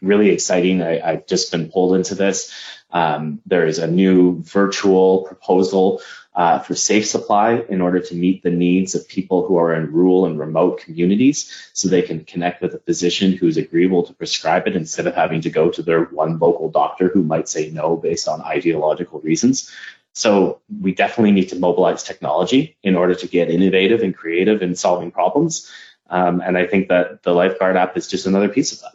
[0.03, 0.83] really exciting.
[0.83, 2.53] I, have just been pulled into this.
[2.91, 6.03] Um, there is a new virtual proposal
[6.35, 9.93] uh, for safe supply in order to meet the needs of people who are in
[9.93, 14.67] rural and remote communities so they can connect with a physician who's agreeable to prescribe
[14.67, 17.97] it instead of having to go to their one local doctor who might say no
[17.97, 19.71] based on ideological reasons.
[20.13, 24.75] So we definitely need to mobilize technology in order to get innovative and creative in
[24.75, 25.71] solving problems.
[26.09, 28.93] Um, and I think that the Lifeguard app is just another piece of that.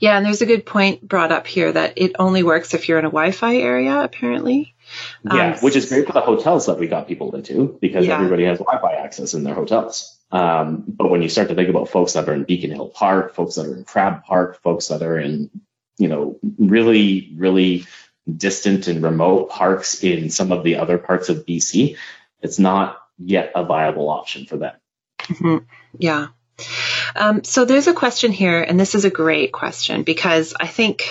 [0.00, 2.98] Yeah, and there's a good point brought up here that it only works if you're
[2.98, 4.73] in a Wi-Fi area, apparently.
[5.24, 8.16] Yeah, um, which is great for the hotels that we got people into because yeah.
[8.16, 10.18] everybody has Wi-Fi access in their hotels.
[10.30, 13.34] Um, but when you start to think about folks that are in Beacon Hill Park,
[13.34, 15.50] folks that are in Crab Park, folks that are in,
[15.98, 17.86] you know, really, really
[18.36, 21.96] distant and remote parks in some of the other parts of BC,
[22.40, 24.74] it's not yet a viable option for them.
[25.20, 25.64] Mm-hmm.
[25.98, 26.28] Yeah.
[27.16, 31.08] Um, so there's a question here, and this is a great question because I think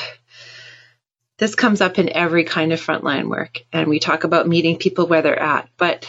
[1.38, 5.08] this comes up in every kind of frontline work, and we talk about meeting people
[5.08, 5.70] where they're at.
[5.78, 6.08] But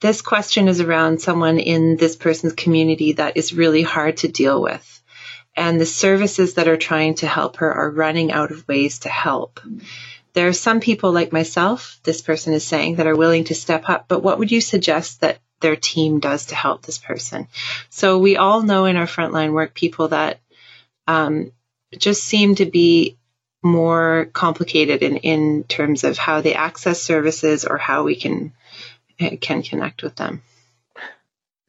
[0.00, 4.60] this question is around someone in this person's community that is really hard to deal
[4.60, 5.02] with.
[5.56, 9.08] And the services that are trying to help her are running out of ways to
[9.08, 9.60] help.
[10.32, 13.88] There are some people like myself, this person is saying, that are willing to step
[13.88, 17.46] up, but what would you suggest that their team does to help this person.
[17.90, 20.40] So we all know in our frontline work people that
[21.06, 21.52] um,
[21.96, 23.18] just seem to be
[23.62, 28.52] more complicated in, in terms of how they access services or how we can
[29.40, 30.42] can connect with them.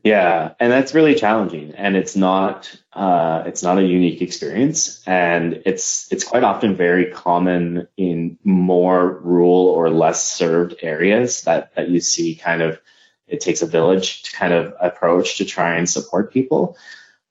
[0.03, 5.61] Yeah, and that's really challenging, and it's not uh, it's not a unique experience, and
[5.65, 11.89] it's it's quite often very common in more rural or less served areas that that
[11.89, 12.79] you see kind of
[13.27, 16.77] it takes a village to kind of approach to try and support people.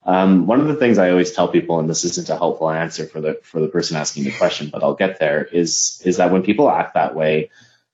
[0.02, 3.06] Um, one of the things I always tell people, and this isn't a helpful answer
[3.06, 6.32] for the for the person asking the question, but I'll get there, is is that
[6.32, 7.50] when people act that way,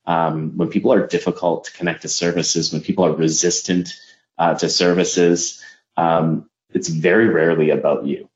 [0.07, 3.93] um, when people are difficult to connect to services, when people are resistant
[4.39, 5.63] uh, to services,
[5.97, 8.29] um, it's very rarely about you.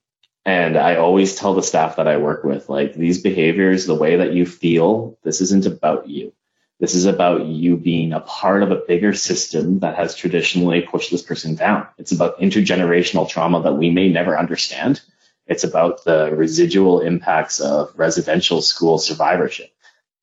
[0.45, 4.16] And I always tell the staff that I work with, like these behaviors, the way
[4.16, 6.33] that you feel, this isn't about you.
[6.81, 11.11] This is about you being a part of a bigger system that has traditionally pushed
[11.11, 11.87] this person down.
[11.99, 15.03] It's about intergenerational trauma that we may never understand.
[15.47, 19.70] It's about the residual impacts of residential school survivorship.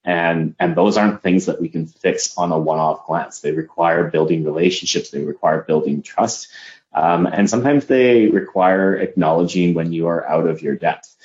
[0.03, 3.41] And, and those aren't things that we can fix on a one-off glance.
[3.41, 5.11] They require building relationships.
[5.11, 6.47] They require building trust.
[6.91, 11.15] Um, and sometimes they require acknowledging when you are out of your depth.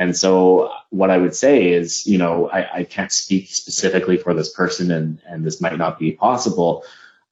[0.00, 4.32] And so what I would say is, you know, I, I can't speak specifically for
[4.32, 6.84] this person and, and this might not be possible,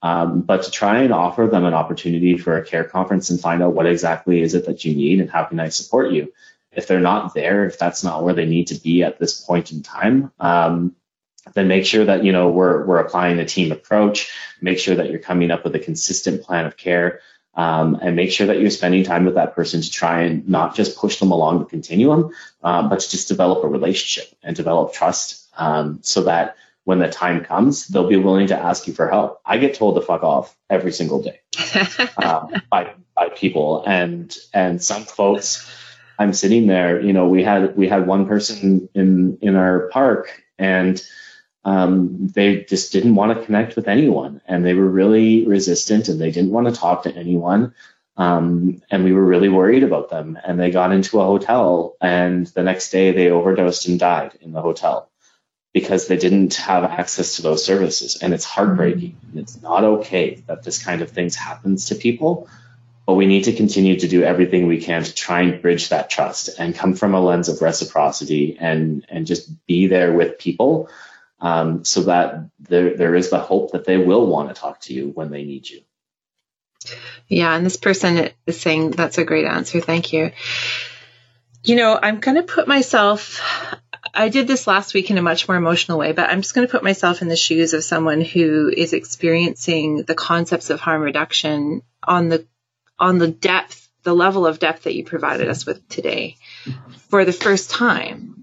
[0.03, 3.62] um, but to try and offer them an opportunity for a care conference and find
[3.62, 6.31] out what exactly is it that you need and how can I support you.
[6.71, 9.73] If they're not there, if that's not where they need to be at this point
[9.73, 10.95] in time, um,
[11.55, 14.31] then make sure that you know we're we're applying a team approach.
[14.61, 17.21] Make sure that you're coming up with a consistent plan of care
[17.55, 20.75] um, and make sure that you're spending time with that person to try and not
[20.75, 22.33] just push them along the continuum,
[22.63, 27.09] uh, but to just develop a relationship and develop trust um, so that when the
[27.09, 29.43] time comes, they'll be willing to ask you for help.
[29.45, 31.41] I get told to fuck off every single day
[32.17, 35.75] um, by by people, and and some folks.
[36.21, 40.43] I'm sitting there, you know, we had we had one person in in our park,
[40.59, 41.01] and
[41.65, 46.21] um, they just didn't want to connect with anyone and they were really resistant and
[46.21, 47.75] they didn't want to talk to anyone.
[48.17, 50.39] Um, and we were really worried about them.
[50.43, 54.53] And they got into a hotel and the next day they overdosed and died in
[54.53, 55.11] the hotel
[55.73, 58.19] because they didn't have access to those services.
[58.21, 59.17] And it's heartbreaking.
[59.31, 62.49] And it's not okay that this kind of things happens to people.
[63.07, 66.11] But we need to continue to do everything we can to try and bridge that
[66.11, 70.89] trust and come from a lens of reciprocity and, and just be there with people
[71.41, 74.95] um, so that there, there is the hope that they will want to talk to
[74.95, 75.80] you when they need you.
[77.26, 79.80] Yeah, and this person is saying that's a great answer.
[79.80, 80.32] Thank you.
[81.62, 83.41] You know, I'm going to put myself,
[84.14, 86.66] I did this last week in a much more emotional way, but I'm just going
[86.66, 91.03] to put myself in the shoes of someone who is experiencing the concepts of harm
[91.03, 92.47] reduction on the
[92.99, 96.36] on the depth, the level of depth that you provided us with today
[97.11, 98.34] for the first time.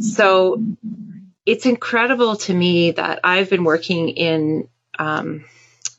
[0.00, 0.62] So
[1.46, 4.68] it's incredible to me that I've been working in
[4.98, 5.44] um,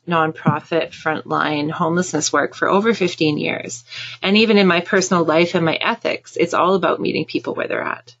[0.06, 3.84] nonprofit frontline homelessness work for over 15 years.
[4.22, 7.68] And even in my personal life and my ethics, it's all about meeting people where
[7.68, 8.14] they're at.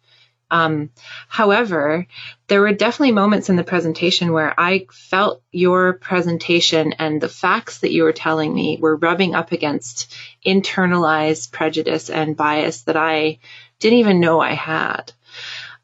[0.50, 0.90] Um,
[1.28, 2.06] however,
[2.46, 7.80] there were definitely moments in the presentation where I felt your presentation and the facts
[7.80, 10.14] that you were telling me were rubbing up against
[10.46, 13.40] internalized prejudice and bias that I
[13.78, 15.12] didn't even know I had.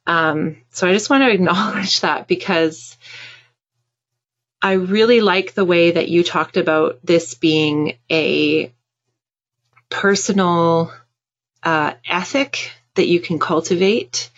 [0.06, 2.96] Um, so I just want to acknowledge that because
[4.60, 8.72] I really like the way that you talked about this being a
[9.90, 10.92] personal
[11.62, 14.30] uh, ethic that you can cultivate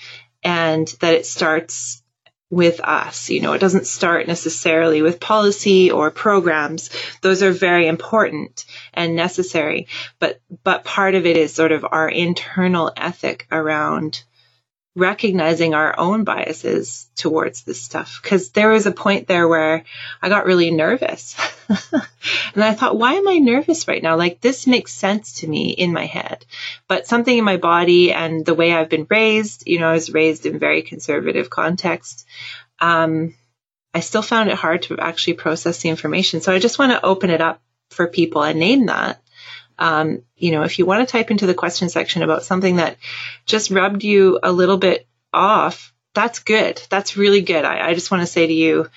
[0.42, 2.02] and that it starts
[2.50, 3.30] with us.
[3.30, 6.90] You know, it doesn't start necessarily with policy or programs.
[7.20, 8.64] Those are very important
[8.94, 9.88] and necessary,
[10.18, 14.22] but, but part of it is sort of our internal ethic around
[14.96, 18.20] recognizing our own biases towards this stuff.
[18.22, 19.84] Cause there was a point there where
[20.22, 21.36] I got really nervous.
[21.92, 24.16] and I thought, why am I nervous right now?
[24.16, 26.46] Like this makes sense to me in my head,
[26.88, 30.14] but something in my body and the way I've been raised, you know, I was
[30.14, 32.26] raised in very conservative context.
[32.80, 33.34] Um,
[33.92, 36.40] I still found it hard to actually process the information.
[36.40, 39.20] So I just want to open it up for people and name that
[39.78, 42.96] um, you know, if you want to type into the question section about something that
[43.44, 46.80] just rubbed you a little bit off, that's good.
[46.88, 47.64] That's really good.
[47.64, 48.88] I, I just want to say to you,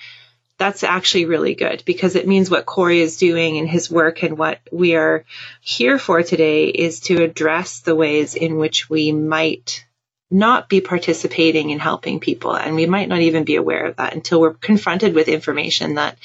[0.56, 4.36] that's actually really good because it means what Corey is doing in his work and
[4.36, 5.24] what we are
[5.62, 9.84] here for today is to address the ways in which we might
[10.30, 12.54] not be participating in helping people.
[12.54, 16.18] And we might not even be aware of that until we're confronted with information that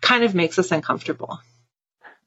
[0.00, 1.40] kind of makes us uncomfortable.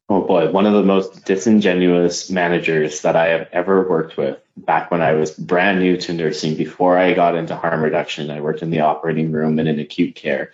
[0.07, 4.91] Oh boy, one of the most disingenuous managers that I have ever worked with back
[4.91, 8.29] when I was brand new to nursing before I got into harm reduction.
[8.29, 10.51] I worked in the operating room and in acute care.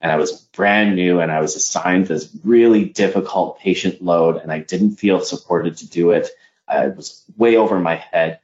[0.00, 4.52] And I was brand new and I was assigned this really difficult patient load and
[4.52, 6.28] I didn't feel supported to do it.
[6.68, 8.38] I was way over my head.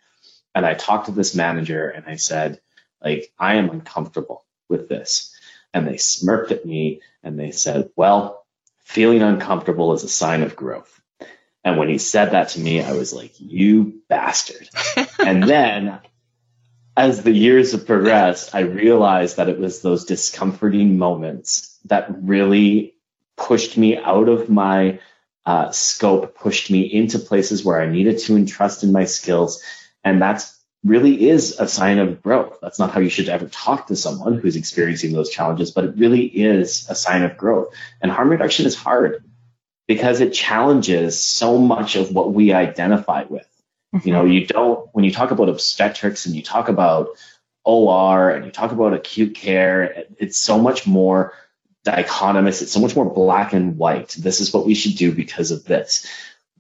[0.57, 2.61] And I talked to this manager and I said,
[3.01, 5.33] like, I am uncomfortable with this.
[5.73, 8.38] And they smirked at me and they said, well,
[8.89, 10.99] feeling uncomfortable is a sign of growth.
[11.63, 14.67] And when he said that to me, I was like, you bastard.
[15.19, 16.01] and then
[16.97, 22.95] as the years have progressed, I realized that it was those discomforting moments that really
[23.37, 25.01] pushed me out of my
[25.45, 29.63] uh, scope, pushed me into places where I needed to entrust in my skills.
[30.03, 32.59] And that's really is a sign of growth.
[32.63, 35.97] That's not how you should ever talk to someone who's experiencing those challenges, but it
[35.97, 37.75] really is a sign of growth.
[38.01, 39.25] And harm reduction is hard
[39.87, 43.49] because it challenges so much of what we identify with.
[43.95, 44.09] Mm-hmm.
[44.09, 47.09] You know, you don't, when you talk about obstetrics and you talk about
[47.65, 51.33] OR and you talk about acute care, it's so much more
[51.85, 52.63] dichotomous.
[52.63, 54.11] It's so much more black and white.
[54.19, 56.07] This is what we should do because of this.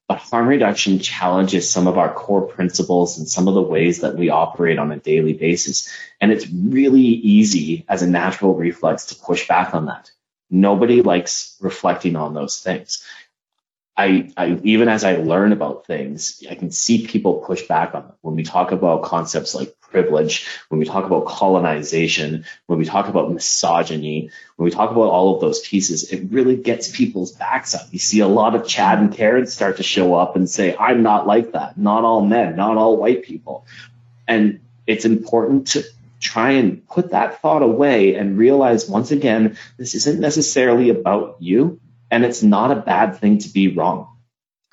[0.09, 4.17] But harm reduction challenges some of our core principles and some of the ways that
[4.17, 5.95] we operate on a daily basis.
[6.19, 10.11] And it's really easy as a natural reflex to push back on that.
[10.51, 13.05] Nobody likes reflecting on those things.
[13.99, 18.03] I, I, even as I learn about things, I can see people push back on
[18.03, 18.13] them.
[18.23, 23.09] When we talk about concepts like privilege, when we talk about colonization, when we talk
[23.09, 27.75] about misogyny, when we talk about all of those pieces, it really gets people's backs
[27.75, 27.87] up.
[27.91, 31.03] You see a lot of Chad and Karen start to show up and say, I'm
[31.03, 31.79] not like that.
[31.79, 33.67] Not all men, not all white people.
[34.27, 35.85] And it's important to
[36.21, 41.81] try and put that thought away and realize once again, this isn't necessarily about you.
[42.11, 44.18] And it's not a bad thing to be wrong.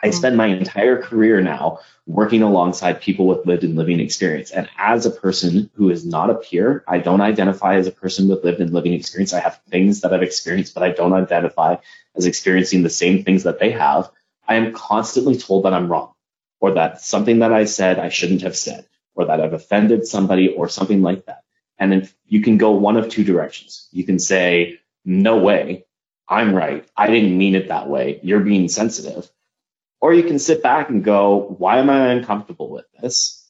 [0.06, 0.18] I mm-hmm.
[0.18, 4.52] spend my entire career now working alongside people with lived and living experience.
[4.52, 8.28] And as a person who is not a peer, I don't identify as a person
[8.28, 9.34] with lived and living experience.
[9.34, 11.78] I have things that I've experienced, but I don't identify
[12.16, 14.12] as experiencing the same things that they have.
[14.48, 16.14] I am constantly told that I'm wrong
[16.60, 20.50] or that something that I said I shouldn't have said or that I've offended somebody
[20.50, 21.42] or something like that.
[21.80, 23.88] And then you can go one of two directions.
[23.92, 25.86] You can say, no way.
[26.28, 26.88] I'm right.
[26.96, 28.20] I didn't mean it that way.
[28.22, 29.28] You're being sensitive.
[30.02, 33.42] Or you can sit back and go, why am I uncomfortable with this?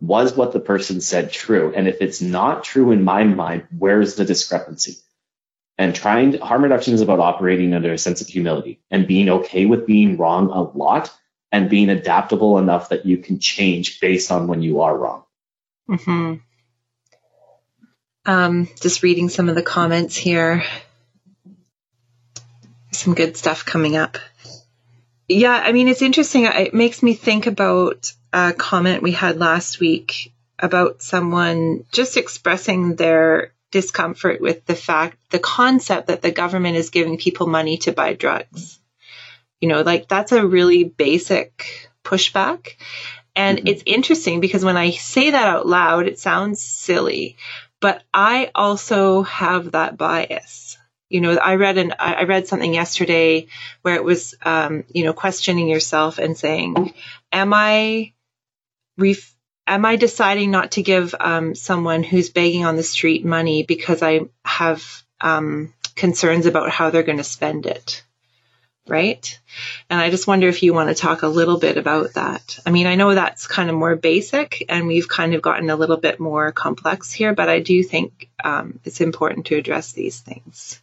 [0.00, 1.72] Was what the person said true?
[1.74, 4.98] And if it's not true in my mind, where's the discrepancy?
[5.78, 9.28] And trying to, harm reduction is about operating under a sense of humility and being
[9.28, 11.12] okay with being wrong a lot
[11.50, 15.24] and being adaptable enough that you can change based on when you are wrong.
[15.88, 16.34] Mm-hmm.
[18.30, 20.64] Um, just reading some of the comments here
[22.96, 24.18] some good stuff coming up.
[25.28, 26.44] Yeah, I mean, it's interesting.
[26.44, 32.96] It makes me think about a comment we had last week about someone just expressing
[32.96, 37.92] their discomfort with the fact, the concept that the government is giving people money to
[37.92, 38.78] buy drugs.
[39.60, 42.74] You know, like that's a really basic pushback.
[43.34, 43.66] And mm-hmm.
[43.66, 47.36] it's interesting because when I say that out loud, it sounds silly,
[47.80, 50.78] but I also have that bias.
[51.08, 53.46] You know, I read an I read something yesterday
[53.82, 56.92] where it was, um, you know, questioning yourself and saying,
[57.32, 58.12] "Am I
[58.96, 63.62] ref- am I deciding not to give um, someone who's begging on the street money
[63.62, 64.84] because I have
[65.20, 68.02] um, concerns about how they're going to spend it?
[68.88, 69.40] Right.
[69.90, 72.60] And I just wonder if you want to talk a little bit about that.
[72.64, 75.76] I mean, I know that's kind of more basic and we've kind of gotten a
[75.76, 80.20] little bit more complex here, but I do think um, it's important to address these
[80.20, 80.80] things.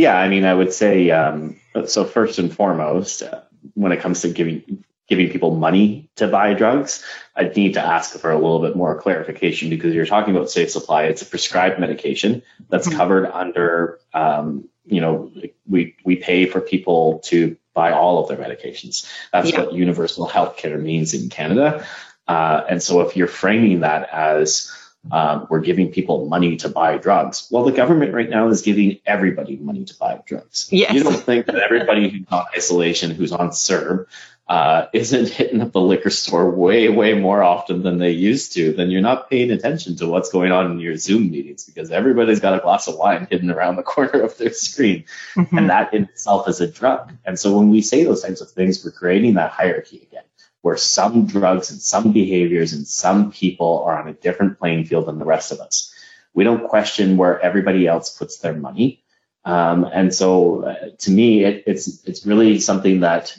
[0.00, 2.06] Yeah, I mean, I would say um, so.
[2.06, 3.42] First and foremost, uh,
[3.74, 7.04] when it comes to giving giving people money to buy drugs,
[7.36, 10.70] I need to ask for a little bit more clarification because you're talking about safe
[10.70, 11.02] supply.
[11.04, 12.96] It's a prescribed medication that's mm-hmm.
[12.96, 15.30] covered under, um, you know,
[15.68, 19.06] we we pay for people to buy all of their medications.
[19.34, 19.60] That's yeah.
[19.60, 21.86] what universal health care means in Canada.
[22.26, 24.72] Uh, and so if you're framing that as
[25.10, 27.48] um, we're giving people money to buy drugs.
[27.50, 30.68] Well, the government right now is giving everybody money to buy drugs.
[30.70, 30.92] Yes.
[30.92, 34.06] You don't think that everybody who's on isolation, who's on CERB,
[34.50, 38.72] uh, isn't hitting up the liquor store way, way more often than they used to,
[38.72, 42.40] then you're not paying attention to what's going on in your Zoom meetings because everybody's
[42.40, 45.04] got a glass of wine hidden around the corner of their screen.
[45.36, 45.56] Mm-hmm.
[45.56, 47.12] And that in itself is a drug.
[47.24, 50.24] And so when we say those types of things, we're creating that hierarchy again,
[50.62, 55.06] where some drugs and some behaviors and some people are on a different playing field
[55.06, 55.94] than the rest of us.
[56.34, 59.02] We don't question where everybody else puts their money.
[59.44, 63.36] Um, and so uh, to me, it, it's, it's really something that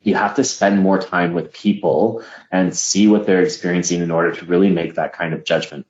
[0.00, 4.32] you have to spend more time with people and see what they're experiencing in order
[4.32, 5.86] to really make that kind of judgment.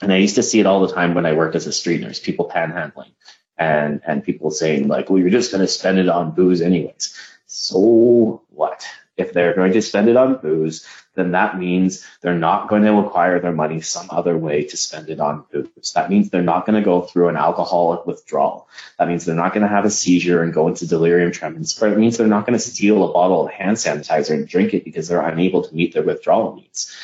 [0.00, 2.00] And I used to see it all the time when I worked as a street
[2.00, 3.12] nurse, people panhandling
[3.56, 7.14] and, and people saying like, well, you're just going to spend it on booze anyways.
[7.46, 8.86] So what?
[9.20, 12.98] If they're going to spend it on booze, then that means they're not going to
[12.98, 15.92] acquire their money some other way to spend it on booze.
[15.94, 18.68] That means they're not going to go through an alcoholic withdrawal.
[18.98, 21.80] That means they're not going to have a seizure and go into delirium tremens.
[21.80, 24.72] Or it means they're not going to steal a bottle of hand sanitizer and drink
[24.72, 26.96] it because they're unable to meet their withdrawal needs.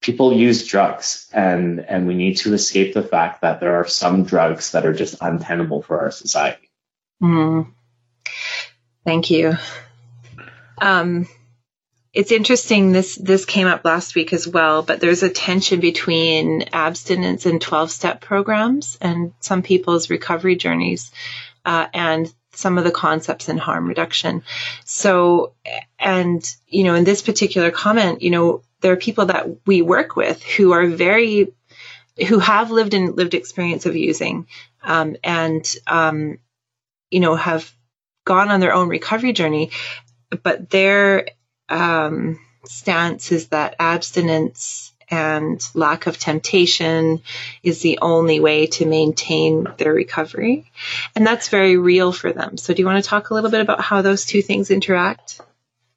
[0.00, 4.24] People use drugs and, and we need to escape the fact that there are some
[4.24, 6.70] drugs that are just untenable for our society.
[7.22, 7.72] Mm.
[9.04, 9.56] Thank you.
[10.78, 11.28] Um,
[12.12, 16.62] it's interesting this this came up last week as well but there's a tension between
[16.72, 21.10] abstinence and 12 step programs and some people's recovery journeys
[21.66, 24.42] uh, and some of the concepts in harm reduction.
[24.84, 25.52] So
[25.98, 30.16] and you know in this particular comment you know there are people that we work
[30.16, 31.52] with who are very
[32.28, 34.46] who have lived in lived experience of using
[34.82, 36.38] um, and um,
[37.10, 37.70] you know have
[38.24, 39.70] gone on their own recovery journey
[40.42, 41.26] but they're
[41.68, 47.22] um, stance is that abstinence and lack of temptation
[47.62, 50.70] is the only way to maintain their recovery.
[51.14, 52.56] And that's very real for them.
[52.56, 55.40] So, do you want to talk a little bit about how those two things interact?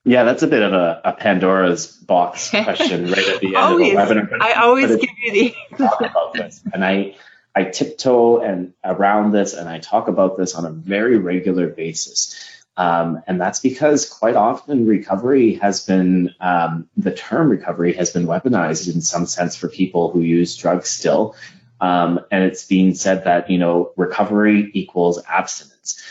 [0.06, 3.96] Yeah, that's a bit of a, a Pandora's box question right at the end always,
[3.96, 4.38] of the webinar.
[4.42, 7.16] I always give you the and I
[7.56, 12.40] I tiptoe and around this, and I talk about this on a very regular basis.
[12.80, 18.26] Um, and that's because quite often recovery has been, um, the term recovery has been
[18.26, 21.36] weaponized in some sense for people who use drugs still.
[21.82, 26.02] Um, and it's being said that, you know, recovery equals abstinence.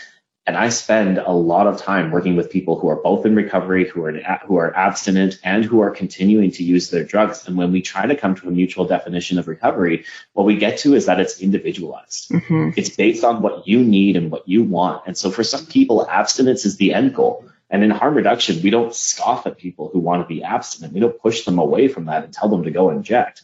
[0.49, 3.87] And I spend a lot of time working with people who are both in recovery,
[3.87, 4.13] who are
[4.47, 7.47] who are abstinent, and who are continuing to use their drugs.
[7.47, 10.79] And when we try to come to a mutual definition of recovery, what we get
[10.79, 12.31] to is that it's individualized.
[12.31, 12.71] Mm-hmm.
[12.79, 15.03] It's based on what you need and what you want.
[15.07, 17.45] And so for some people, abstinence is the end goal.
[17.69, 20.95] And in harm reduction, we don't scoff at people who want to be abstinent.
[20.95, 23.43] We don't push them away from that and tell them to go inject.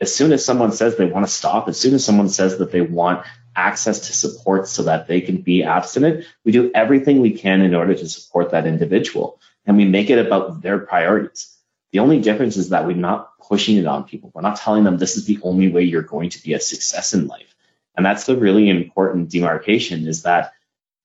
[0.00, 2.70] As soon as someone says they want to stop, as soon as someone says that
[2.70, 3.26] they want
[3.56, 7.74] access to support so that they can be abstinent, we do everything we can in
[7.74, 9.40] order to support that individual.
[9.64, 11.56] And we make it about their priorities.
[11.92, 14.30] The only difference is that we're not pushing it on people.
[14.34, 17.14] We're not telling them this is the only way you're going to be a success
[17.14, 17.54] in life.
[17.96, 20.52] And that's the really important demarcation is that,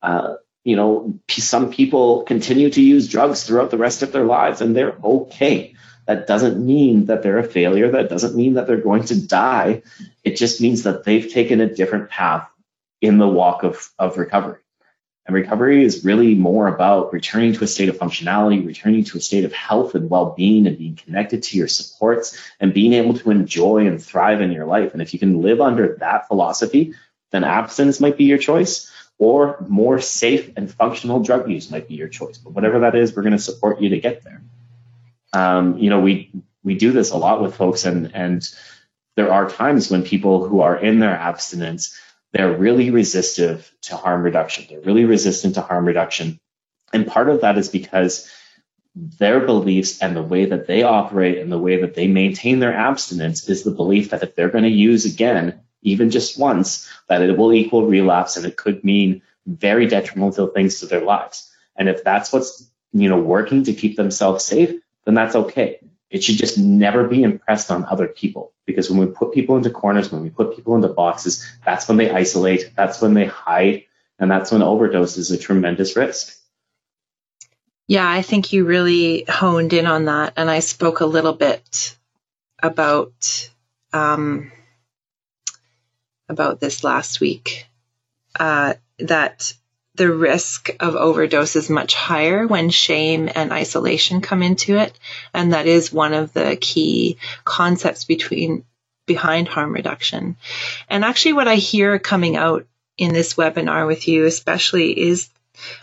[0.01, 4.61] uh, you know, some people continue to use drugs throughout the rest of their lives
[4.61, 5.70] and they're okay.
[6.07, 7.91] That doesn't mean that they're a failure.
[7.91, 9.83] That doesn't mean that they're going to die.
[10.23, 12.49] It just means that they've taken a different path
[13.01, 14.59] in the walk of, of recovery.
[15.25, 19.21] And recovery is really more about returning to a state of functionality, returning to a
[19.21, 23.13] state of health and well being, and being connected to your supports and being able
[23.13, 24.93] to enjoy and thrive in your life.
[24.93, 26.95] And if you can live under that philosophy,
[27.29, 31.95] then abstinence might be your choice, or more safe and functional drug use might be
[31.95, 32.39] your choice.
[32.39, 34.41] But whatever that is, we're going to support you to get there.
[35.33, 36.31] Um, you know, we
[36.63, 38.47] we do this a lot with folks, and and
[39.15, 41.97] there are times when people who are in their abstinence
[42.31, 44.65] they're really resistive to harm reduction.
[44.69, 46.39] They're really resistant to harm reduction.
[46.93, 48.29] And part of that is because
[48.95, 52.73] their beliefs and the way that they operate and the way that they maintain their
[52.73, 57.21] abstinence is the belief that if they're going to use again, even just once, that
[57.21, 61.51] it will equal relapse and it could mean very detrimental things to their lives.
[61.75, 65.79] And if that's what's, you know, working to keep themselves safe, then that's okay.
[66.09, 69.69] It should just never be impressed on other people because when we put people into
[69.69, 73.85] corners, when we put people into boxes, that's when they isolate, that's when they hide,
[74.19, 76.37] and that's when overdose is a tremendous risk.
[77.87, 81.97] Yeah, I think you really honed in on that, and I spoke a little bit
[82.61, 83.49] about
[83.91, 84.51] um,
[86.29, 87.67] about this last week.
[88.39, 89.53] Uh, that
[89.95, 94.97] the risk of overdose is much higher when shame and isolation come into it.
[95.33, 98.63] And that is one of the key concepts between
[99.05, 100.37] behind harm reduction.
[100.89, 102.65] And actually what I hear coming out
[102.97, 105.29] in this webinar with you especially is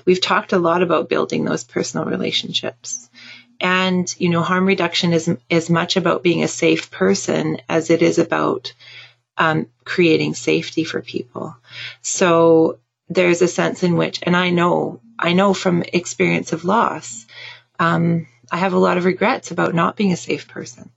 [0.05, 3.10] we've talked a lot about building those personal relationships.
[3.60, 8.02] And, you know, harm reduction is as much about being a safe person as it
[8.02, 8.72] is about
[9.36, 11.56] um, creating safety for people.
[12.01, 12.78] So
[13.09, 17.26] there's a sense in which, and I know, I know from experience of loss,
[17.78, 20.90] um, I have a lot of regrets about not being a safe person.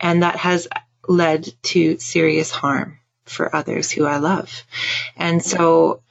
[0.00, 0.68] And that has
[1.06, 4.64] led to serious harm for others who I love.
[5.16, 6.02] And so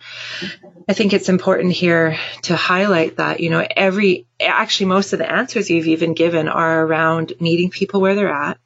[0.88, 5.31] I think it's important here to highlight that, you know, every, actually, most of the
[5.31, 8.59] answers you've even given are around meeting people where they're at,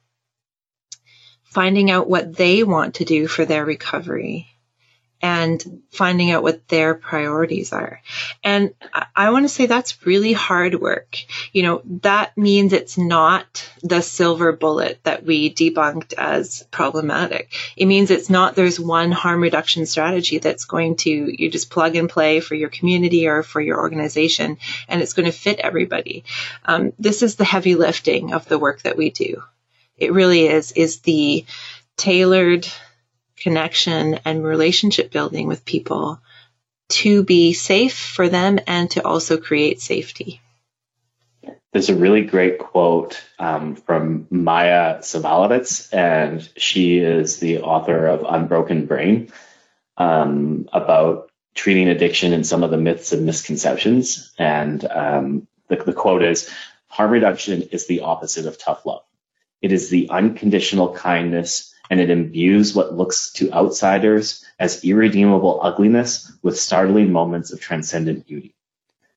[1.44, 4.48] finding out what they want to do for their recovery,
[5.22, 8.02] and finding out what their priorities are.
[8.42, 11.16] And I, I want to say that's really hard work.
[11.52, 17.54] You know, that means it's not the silver bullet that we debunked as problematic.
[17.76, 21.94] It means it's not there's one harm reduction strategy that's going to, you just plug
[21.94, 24.58] and play for your community or for your organization
[24.88, 26.24] and it's going to fit everybody.
[26.64, 29.42] Um, this is the heavy lifting of the work that we do.
[29.96, 31.44] It really is, is the
[31.96, 32.66] tailored
[33.42, 36.20] connection and relationship building with people
[36.88, 40.40] to be safe for them and to also create safety.
[41.72, 48.26] There's a really great quote um, from Maia Szalavitz, and she is the author of
[48.28, 49.32] Unbroken Brain
[49.96, 54.32] um, about treating addiction and some of the myths and misconceptions.
[54.38, 56.50] And um, the, the quote is
[56.88, 59.04] Harm reduction is the opposite of tough love.
[59.62, 66.32] It is the unconditional kindness and it imbues what looks to outsiders as irredeemable ugliness
[66.40, 68.54] with startling moments of transcendent beauty.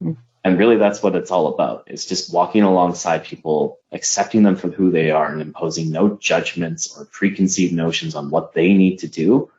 [0.03, 0.17] Mm.
[0.43, 1.85] And really, that's what it's all about.
[1.87, 6.97] It's just walking alongside people, accepting them for who they are, and imposing no judgments
[6.97, 9.49] or preconceived notions on what they need to do,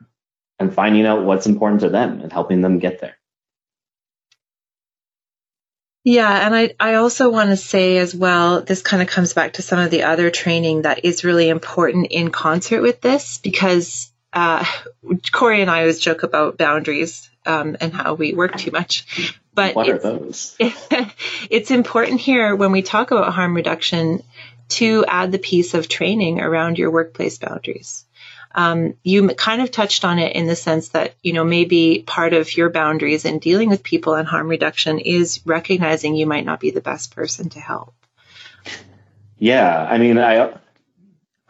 [0.59, 3.17] and finding out what's important to them and helping them get there.
[6.07, 9.55] Yeah, and I, I also want to say as well, this kind of comes back
[9.55, 14.13] to some of the other training that is really important in concert with this because
[14.33, 14.65] uh,
[15.33, 19.35] Corey and I always joke about boundaries um, and how we work too much.
[19.53, 20.55] But what are those?
[21.51, 24.23] it's important here when we talk about harm reduction
[24.69, 28.05] to add the piece of training around your workplace boundaries.
[28.57, 32.33] Um, you kind of touched on it in the sense that, you know, maybe part
[32.33, 36.59] of your boundaries in dealing with people and harm reduction is recognizing you might not
[36.59, 37.93] be the best person to help.
[39.37, 39.87] Yeah.
[39.87, 40.55] I mean, I,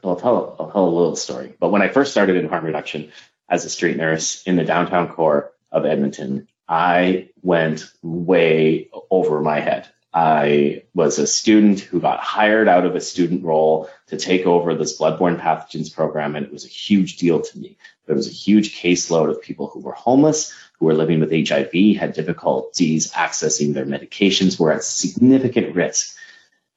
[0.03, 1.55] I'll tell, I'll tell a little story.
[1.61, 3.13] But when I first started in harm reduction
[3.49, 9.61] as a street nurse in the downtown core of Edmonton, I went way over my
[9.61, 9.89] head.
[10.17, 14.75] I was a student who got hired out of a student role to take over
[14.75, 17.77] this bloodborne pathogens program, and it was a huge deal to me.
[18.07, 21.99] There was a huge caseload of people who were homeless, who were living with HIV,
[21.99, 26.17] had difficulties accessing their medications, were at significant risk.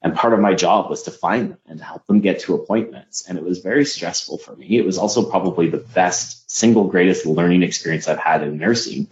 [0.02, 2.54] And part of my job was to find them and to help them get to
[2.54, 3.26] appointments.
[3.26, 4.76] And it was very stressful for me.
[4.76, 9.08] It was also probably the best, single greatest learning experience I've had in nursing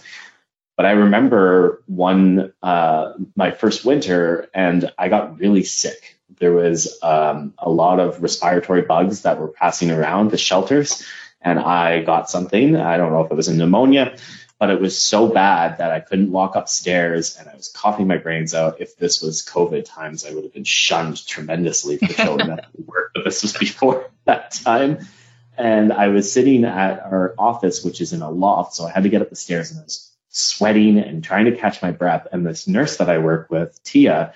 [0.78, 6.20] but I remember one, uh, my first winter, and I got really sick.
[6.38, 11.04] There was um, a lot of respiratory bugs that were passing around the shelters,
[11.42, 12.76] and I got something.
[12.76, 14.16] I don't know if it was a pneumonia,
[14.60, 18.18] but it was so bad that I couldn't walk upstairs and I was coughing my
[18.18, 18.80] brains out.
[18.80, 22.82] If this was COVID times, I would have been shunned tremendously for showing up to
[22.86, 25.08] work, but this was before that time.
[25.56, 29.02] And I was sitting at our office, which is in a loft, so I had
[29.02, 32.26] to get up the stairs and I was sweating and trying to catch my breath.
[32.32, 34.34] And this nurse that I work with, Tia,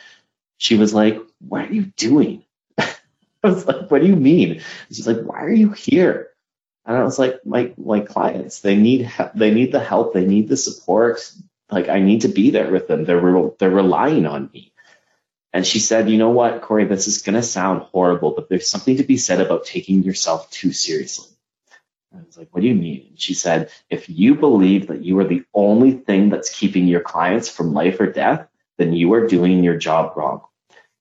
[0.59, 2.45] she was like, What are you doing?
[2.79, 2.95] I
[3.43, 4.63] was like, What do you mean?
[4.91, 6.33] She's like, Why are you here?
[6.85, 9.33] And I was like, my my clients, they need help.
[9.35, 11.33] they need the help, they need the support.
[11.71, 13.05] Like I need to be there with them.
[13.05, 14.73] They're re- they're relying on me.
[15.53, 18.69] And she said, you know what, Corey, this is going to sound horrible, but there's
[18.69, 21.32] something to be said about taking yourself too seriously.
[22.15, 23.07] I was like, what do you mean?
[23.09, 27.01] And she said, if you believe that you are the only thing that's keeping your
[27.01, 28.47] clients from life or death,
[28.79, 30.43] then you are doing your job wrong.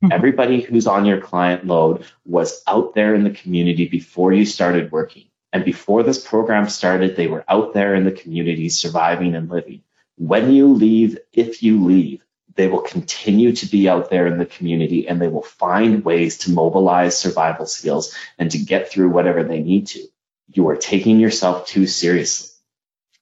[0.04, 0.12] Mm-hmm.
[0.12, 4.92] Everybody who's on your client load was out there in the community before you started
[4.92, 5.26] working.
[5.54, 9.84] And before this program started, they were out there in the community surviving and living.
[10.18, 12.24] When you leave, if you leave,
[12.56, 16.40] they will continue to be out there in the community and they will find ways
[16.40, 20.06] to mobilize survival skills and to get through whatever they need to.
[20.54, 22.50] You are taking yourself too seriously.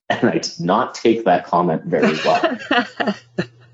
[0.10, 2.58] And I did not take that comment very well.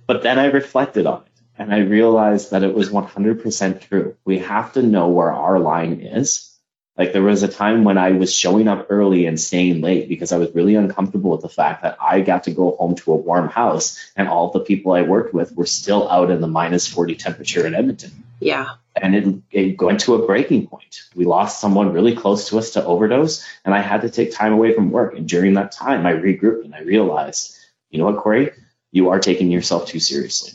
[0.07, 4.17] but then I reflected on it and I realized that it was 100% true.
[4.25, 6.55] We have to know where our line is
[6.97, 10.31] like there was a time when I was showing up early and staying late because
[10.31, 13.17] I was really uncomfortable with the fact that I got to go home to a
[13.17, 16.87] warm house and all the people I worked with were still out in the minus
[16.87, 18.23] 40 temperature in Edmonton.
[18.39, 18.75] Yeah.
[18.95, 21.01] And it, it went to a breaking point.
[21.15, 24.53] We lost someone really close to us to overdose and I had to take time
[24.53, 25.15] away from work.
[25.15, 27.57] And during that time, I regrouped and I realized,
[27.89, 28.51] you know what, Corey,
[28.91, 30.53] you are taking yourself too seriously.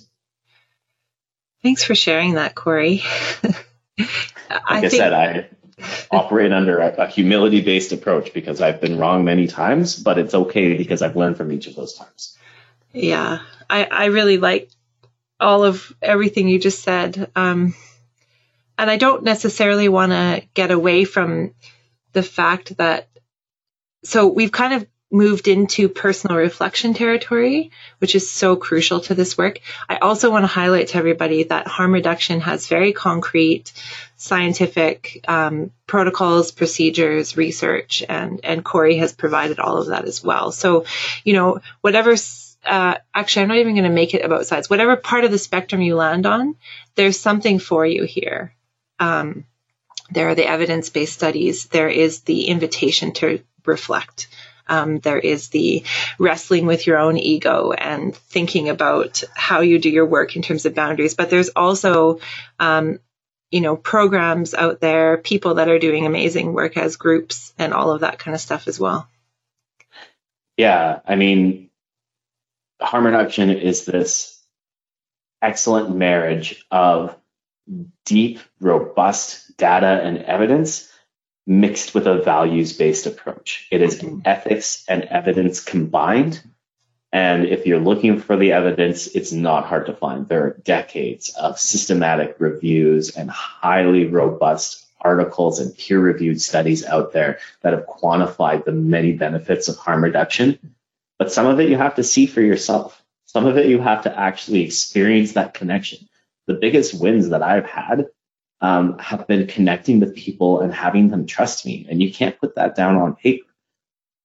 [1.62, 3.02] Thanks for sharing that, Corey.
[3.42, 3.56] like
[4.48, 5.48] I, I think- said, I
[6.10, 10.34] operate under a, a humility based approach because I've been wrong many times, but it's
[10.34, 12.36] okay because I've learned from each of those times.
[12.92, 14.70] Yeah, I, I really like
[15.38, 17.30] all of everything you just said.
[17.36, 17.74] Um,
[18.80, 21.52] and I don't necessarily want to get away from
[22.14, 23.08] the fact that,
[24.04, 29.36] so we've kind of moved into personal reflection territory, which is so crucial to this
[29.36, 29.60] work.
[29.86, 33.70] I also want to highlight to everybody that harm reduction has very concrete
[34.16, 40.52] scientific um, protocols, procedures, research, and and Corey has provided all of that as well.
[40.52, 40.86] So,
[41.22, 42.16] you know, whatever.
[42.64, 44.68] Uh, actually, I'm not even going to make it about size.
[44.68, 46.56] Whatever part of the spectrum you land on,
[46.94, 48.54] there's something for you here.
[49.00, 49.44] Um,
[50.12, 51.66] there are the evidence-based studies.
[51.66, 54.28] There is the invitation to reflect.
[54.68, 55.82] Um, there is the
[56.18, 60.64] wrestling with your own ego and thinking about how you do your work in terms
[60.64, 61.14] of boundaries.
[61.14, 62.20] But there's also,
[62.60, 63.00] um,
[63.50, 67.90] you know, programs out there, people that are doing amazing work as groups and all
[67.90, 69.08] of that kind of stuff as well.
[70.56, 71.00] Yeah.
[71.04, 71.70] I mean,
[72.80, 74.40] harm reduction is this
[75.42, 77.16] excellent marriage of
[78.04, 80.90] deep, robust data and evidence
[81.46, 83.66] mixed with a values based approach.
[83.70, 84.20] It is mm-hmm.
[84.24, 86.42] ethics and evidence combined.
[87.12, 90.28] And if you're looking for the evidence, it's not hard to find.
[90.28, 97.12] There are decades of systematic reviews and highly robust articles and peer reviewed studies out
[97.12, 100.74] there that have quantified the many benefits of harm reduction.
[101.18, 103.02] But some of it you have to see for yourself.
[103.26, 106.08] Some of it you have to actually experience that connection.
[106.50, 108.08] The biggest wins that I've had
[108.60, 111.86] um, have been connecting with people and having them trust me.
[111.88, 113.46] And you can't put that down on paper.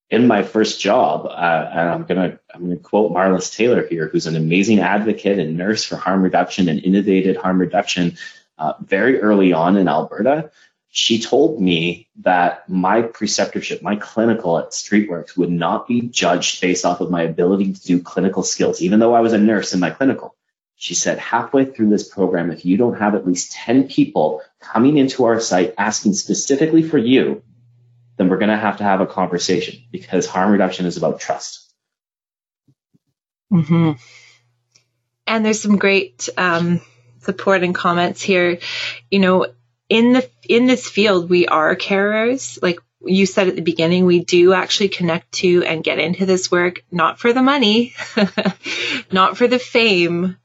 [0.09, 4.25] In my first job, uh, and I'm gonna I'm gonna quote Marliss Taylor here, who's
[4.25, 8.17] an amazing advocate and nurse for harm reduction and innovated harm reduction.
[8.57, 10.49] Uh, very early on in Alberta,
[10.89, 16.85] she told me that my preceptorship, my clinical at Streetworks, would not be judged based
[16.85, 19.79] off of my ability to do clinical skills, even though I was a nurse in
[19.79, 20.34] my clinical.
[20.77, 24.97] She said, halfway through this program, if you don't have at least 10 people coming
[24.97, 27.43] into our site asking specifically for you,
[28.17, 31.73] then we're going to have to have a conversation because harm reduction is about trust.
[33.51, 33.91] Mm-hmm.
[35.27, 36.81] And there's some great um,
[37.19, 38.59] support and comments here.
[39.09, 39.47] You know,
[39.89, 42.61] in the in this field, we are carers.
[42.61, 46.51] Like you said at the beginning, we do actually connect to and get into this
[46.51, 47.93] work not for the money,
[49.11, 50.37] not for the fame,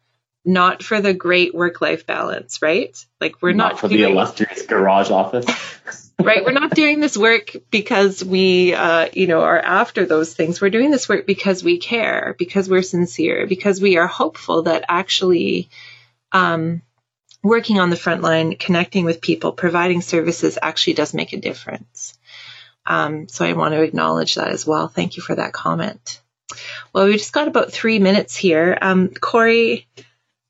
[0.45, 2.97] not for the great work life balance, right?
[3.21, 5.47] Like we're not, not for doing, the illustrious garage office.
[6.21, 6.45] right.
[6.45, 10.61] We're not doing this work because we, uh, you know, are after those things.
[10.61, 14.85] We're doing this work because we care, because we're sincere, because we are hopeful that
[14.89, 15.69] actually,
[16.33, 16.83] um,
[17.43, 22.19] working on the front line, connecting with people, providing services actually does make a difference.
[22.87, 24.89] Um, so I want to acknowledge that as well.
[24.89, 26.21] Thank you for that comment.
[26.93, 28.77] Well, we just got about three minutes here.
[28.81, 29.87] Um, Corey,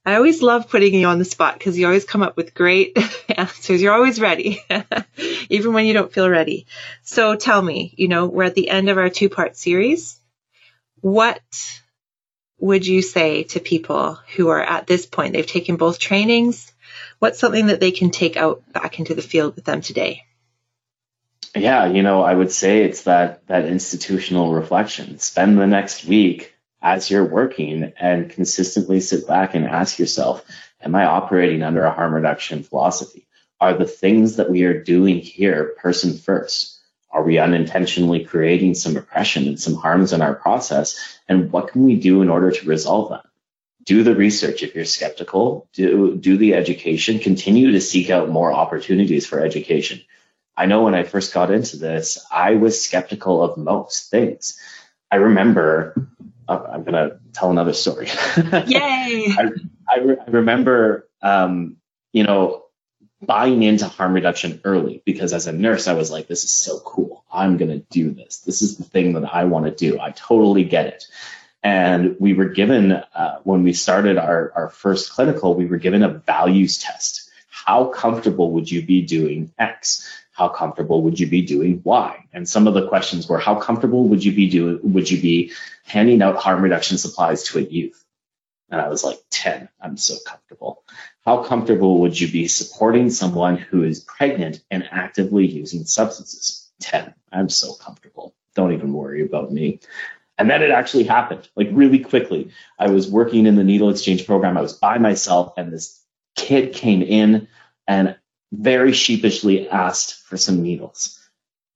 [0.05, 2.97] I always love putting you on the spot because you always come up with great
[3.28, 3.82] answers.
[3.82, 4.62] You're always ready,
[5.51, 6.66] even when you don't feel ready.
[7.02, 10.18] So tell me, you know, we're at the end of our two part series.
[11.01, 11.40] What
[12.59, 15.35] would you say to people who are at this point?
[15.35, 16.72] They've taken both trainings.
[17.18, 20.24] What's something that they can take out back into the field with them today?
[21.55, 25.18] Yeah, you know, I would say it's that that institutional reflection.
[25.18, 30.44] Spend the next week as you're working and consistently sit back and ask yourself,
[30.81, 33.27] am I operating under a harm reduction philosophy?
[33.61, 36.78] Are the things that we are doing here person first?
[37.11, 41.19] Are we unintentionally creating some oppression and some harms in our process?
[41.28, 43.27] And what can we do in order to resolve that?
[43.85, 48.52] Do the research if you're skeptical, do, do the education, continue to seek out more
[48.52, 50.01] opportunities for education.
[50.57, 54.59] I know when I first got into this, I was skeptical of most things.
[55.11, 56.09] I remember
[56.56, 58.09] I'm going to tell another story.
[58.66, 59.35] Yay!
[59.39, 59.51] I,
[59.89, 61.77] I, re- I remember, um,
[62.12, 62.64] you know,
[63.22, 66.81] buying into harm reduction early because as a nurse, I was like, this is so
[66.81, 67.24] cool.
[67.32, 68.39] I'm going to do this.
[68.39, 70.01] This is the thing that I want to do.
[70.01, 71.05] I totally get it.
[71.62, 76.02] And we were given, uh, when we started our, our first clinical, we were given
[76.02, 77.31] a values test.
[77.51, 80.09] How comfortable would you be doing X?
[80.41, 82.25] How comfortable would you be doing why?
[82.33, 85.53] And some of the questions were, how comfortable would you be doing, would you be
[85.85, 88.03] handing out harm reduction supplies to a youth?
[88.71, 90.83] And I was like, 10, I'm so comfortable.
[91.27, 96.71] How comfortable would you be supporting someone who is pregnant and actively using substances?
[96.81, 98.35] 10, I'm so comfortable.
[98.55, 99.81] Don't even worry about me.
[100.39, 102.51] And then it actually happened, like really quickly.
[102.79, 104.57] I was working in the needle exchange program.
[104.57, 106.03] I was by myself, and this
[106.35, 107.47] kid came in,
[107.87, 108.17] and
[108.52, 111.18] very sheepishly asked for some needles.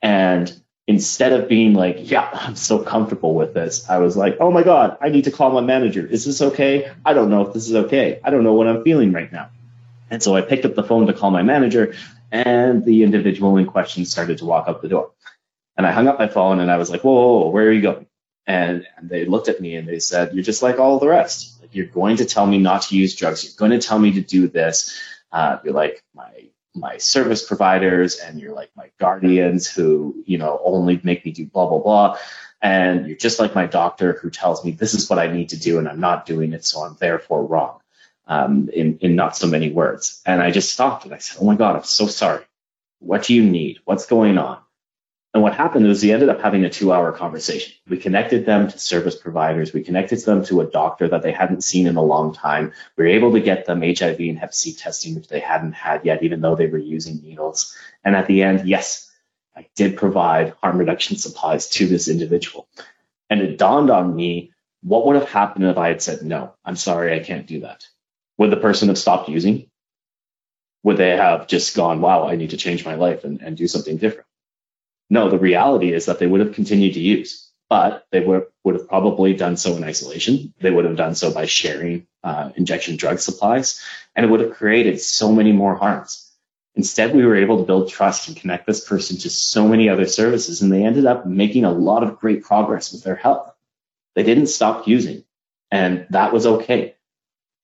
[0.03, 0.53] And
[0.87, 4.63] instead of being like, yeah, I'm so comfortable with this, I was like, oh my
[4.63, 6.07] God, I need to call my manager.
[6.07, 6.91] Is this okay?
[7.05, 8.21] I don't know if this is okay.
[8.23, 9.51] I don't know what I'm feeling right now.
[10.11, 11.95] And so I picked up the phone to call my manager,
[12.31, 15.13] and the individual in question started to walk up the door.
[15.77, 17.73] And I hung up my phone and I was like, whoa, whoa, whoa where are
[17.73, 18.07] you going?
[18.47, 21.61] And, and they looked at me and they said, you're just like all the rest.
[21.61, 23.45] Like, you're going to tell me not to use drugs.
[23.45, 24.97] You're going to tell me to do this.
[25.33, 30.61] Uh, you're like my my service providers and you're like my guardians who, you know,
[30.65, 32.19] only make me do blah, blah, blah.
[32.61, 35.59] And you're just like my doctor who tells me this is what I need to
[35.59, 36.65] do and I'm not doing it.
[36.65, 37.81] So I'm therefore wrong
[38.27, 40.21] um, in, in not so many words.
[40.27, 42.45] And I just stopped and I said, Oh my God, I'm so sorry.
[42.99, 43.79] What do you need?
[43.85, 44.59] What's going on?
[45.35, 47.75] And what happened was we ended up having a two hour conversation.
[47.89, 49.73] We connected them to service providers.
[49.73, 52.73] We connected them to a doctor that they hadn't seen in a long time.
[52.97, 56.05] We were able to get them HIV and Hep C testing, which they hadn't had
[56.05, 57.77] yet, even though they were using needles.
[58.05, 59.11] And at the end, yes,
[59.57, 62.69] I did provide harm reduction supplies to this individual.
[63.29, 64.53] And it dawned on me,
[64.83, 67.89] what would have happened if I had said, no, I'm sorry, I can't do that?
[68.39, 69.69] Would the person have stopped using?
[70.85, 73.67] Would they have just gone, wow, I need to change my life and, and do
[73.67, 74.29] something different?
[75.11, 78.75] No, the reality is that they would have continued to use, but they would, would
[78.75, 80.55] have probably done so in isolation.
[80.61, 83.81] They would have done so by sharing uh, injection drug supplies,
[84.17, 86.33] and it would have created so many more harms.
[86.75, 90.07] Instead, we were able to build trust and connect this person to so many other
[90.07, 93.53] services, and they ended up making a lot of great progress with their health.
[94.15, 95.25] They didn't stop using,
[95.71, 96.95] and that was okay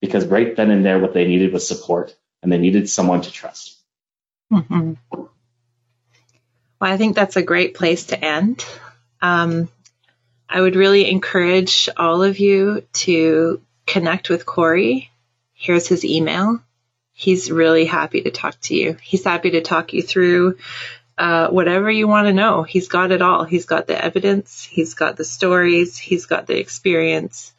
[0.00, 3.30] because right then and there, what they needed was support, and they needed someone to
[3.30, 3.82] trust.
[4.52, 4.94] Mm-hmm.
[6.80, 8.64] Well, I think that's a great place to end.
[9.20, 9.68] Um,
[10.48, 15.10] I would really encourage all of you to connect with Corey.
[15.54, 16.60] Here's his email.
[17.12, 18.96] He's really happy to talk to you.
[19.02, 20.56] He's happy to talk you through
[21.18, 22.62] uh, whatever you want to know.
[22.62, 23.44] He's got it all.
[23.44, 27.52] He's got the evidence, he's got the stories, he's got the experience.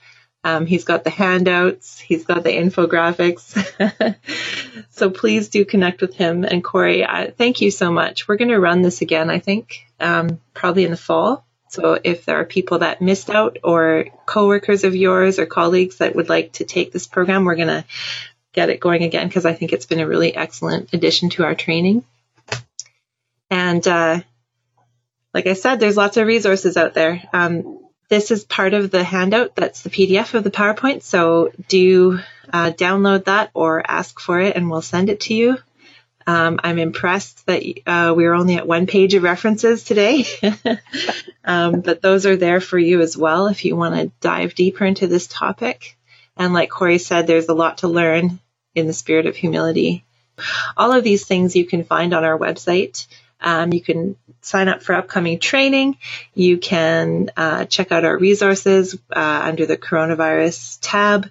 [0.43, 4.15] Um, he's got the handouts, he's got the infographics.
[4.89, 6.43] so please do connect with him.
[6.43, 8.27] And Corey, I, thank you so much.
[8.27, 11.45] We're going to run this again, I think, um, probably in the fall.
[11.69, 16.15] So if there are people that missed out or coworkers of yours or colleagues that
[16.15, 17.85] would like to take this program, we're going to
[18.51, 21.55] get it going again because I think it's been a really excellent addition to our
[21.55, 22.03] training.
[23.49, 24.21] And uh,
[25.33, 27.23] like I said, there's lots of resources out there.
[27.31, 27.80] Um,
[28.11, 29.55] this is part of the handout.
[29.55, 31.01] That's the PDF of the PowerPoint.
[31.01, 32.19] So do
[32.51, 35.57] uh, download that or ask for it and we'll send it to you.
[36.27, 40.25] Um, I'm impressed that uh, we are only at one page of references today,
[41.45, 44.83] um, but those are there for you as well if you want to dive deeper
[44.83, 45.97] into this topic.
[46.35, 48.39] And like Corey said, there's a lot to learn
[48.75, 50.03] in the spirit of humility.
[50.75, 53.07] All of these things you can find on our website.
[53.39, 55.97] Um, you can sign up for upcoming training.
[56.33, 61.29] You can uh, check out our resources uh, under the coronavirus tab.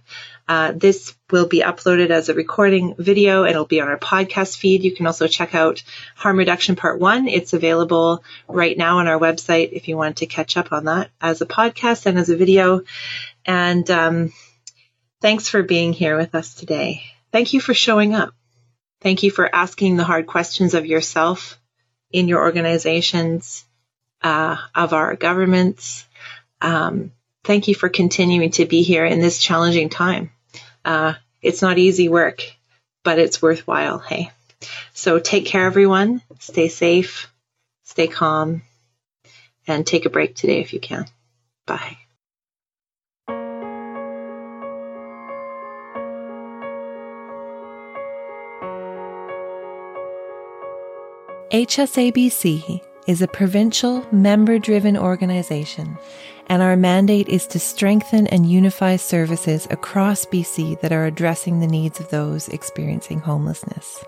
[0.49, 4.57] Uh, this will be uploaded as a recording video and it'll be on our podcast
[4.57, 4.83] feed.
[4.83, 5.85] You can also check out
[6.17, 7.29] Harm Reduction Part 1.
[7.29, 11.11] It's available right now on our website if you want to catch up on that
[11.21, 12.83] as a podcast and as a video.
[13.47, 14.33] And um,
[15.21, 17.05] thanks for being here with us today.
[17.31, 18.35] Thank you for showing up.
[19.03, 21.60] Thank you for asking the hard questions of yourself
[22.13, 23.65] in your organizations,
[24.23, 26.07] uh, of our governments.
[26.61, 27.13] Um,
[27.45, 30.31] thank you for continuing to be here in this challenging time.
[30.85, 32.43] Uh, it's not easy work,
[33.03, 33.99] but it's worthwhile.
[33.99, 34.31] Hey,
[34.93, 36.23] so take care, everyone.
[36.39, 37.33] Stay safe,
[37.85, 38.63] stay calm,
[39.67, 41.07] and take a break today if you can.
[41.67, 41.99] Bye.
[51.53, 55.99] HSABC is a provincial, member driven organization,
[56.47, 61.67] and our mandate is to strengthen and unify services across BC that are addressing the
[61.67, 64.05] needs of those experiencing homelessness.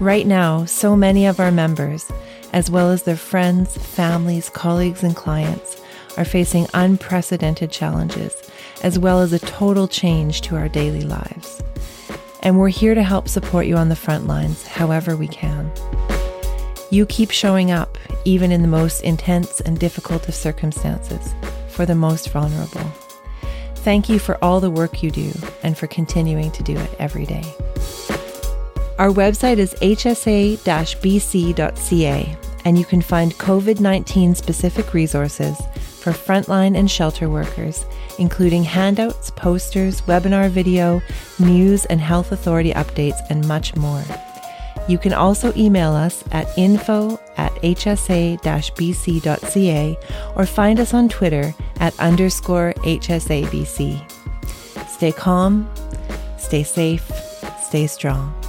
[0.00, 2.10] Right now, so many of our members,
[2.54, 5.82] as well as their friends, families, colleagues, and clients,
[6.16, 8.50] are facing unprecedented challenges,
[8.82, 11.62] as well as a total change to our daily lives.
[12.40, 15.70] And we're here to help support you on the front lines however we can.
[16.92, 17.96] You keep showing up,
[18.26, 21.32] even in the most intense and difficult of circumstances,
[21.68, 22.84] for the most vulnerable.
[23.76, 25.32] Thank you for all the work you do
[25.62, 27.44] and for continuing to do it every day.
[28.98, 30.58] Our website is hsa
[31.00, 32.36] bc.ca,
[32.66, 35.56] and you can find COVID 19 specific resources
[35.98, 37.86] for frontline and shelter workers,
[38.18, 41.00] including handouts, posters, webinar video,
[41.38, 44.04] news and health authority updates, and much more.
[44.88, 48.38] You can also email us at info at hsa-bc.ca
[50.36, 54.10] or find us on Twitter at underscore HSABC.
[54.88, 55.70] Stay calm,
[56.38, 57.10] stay safe,
[57.60, 58.41] stay strong.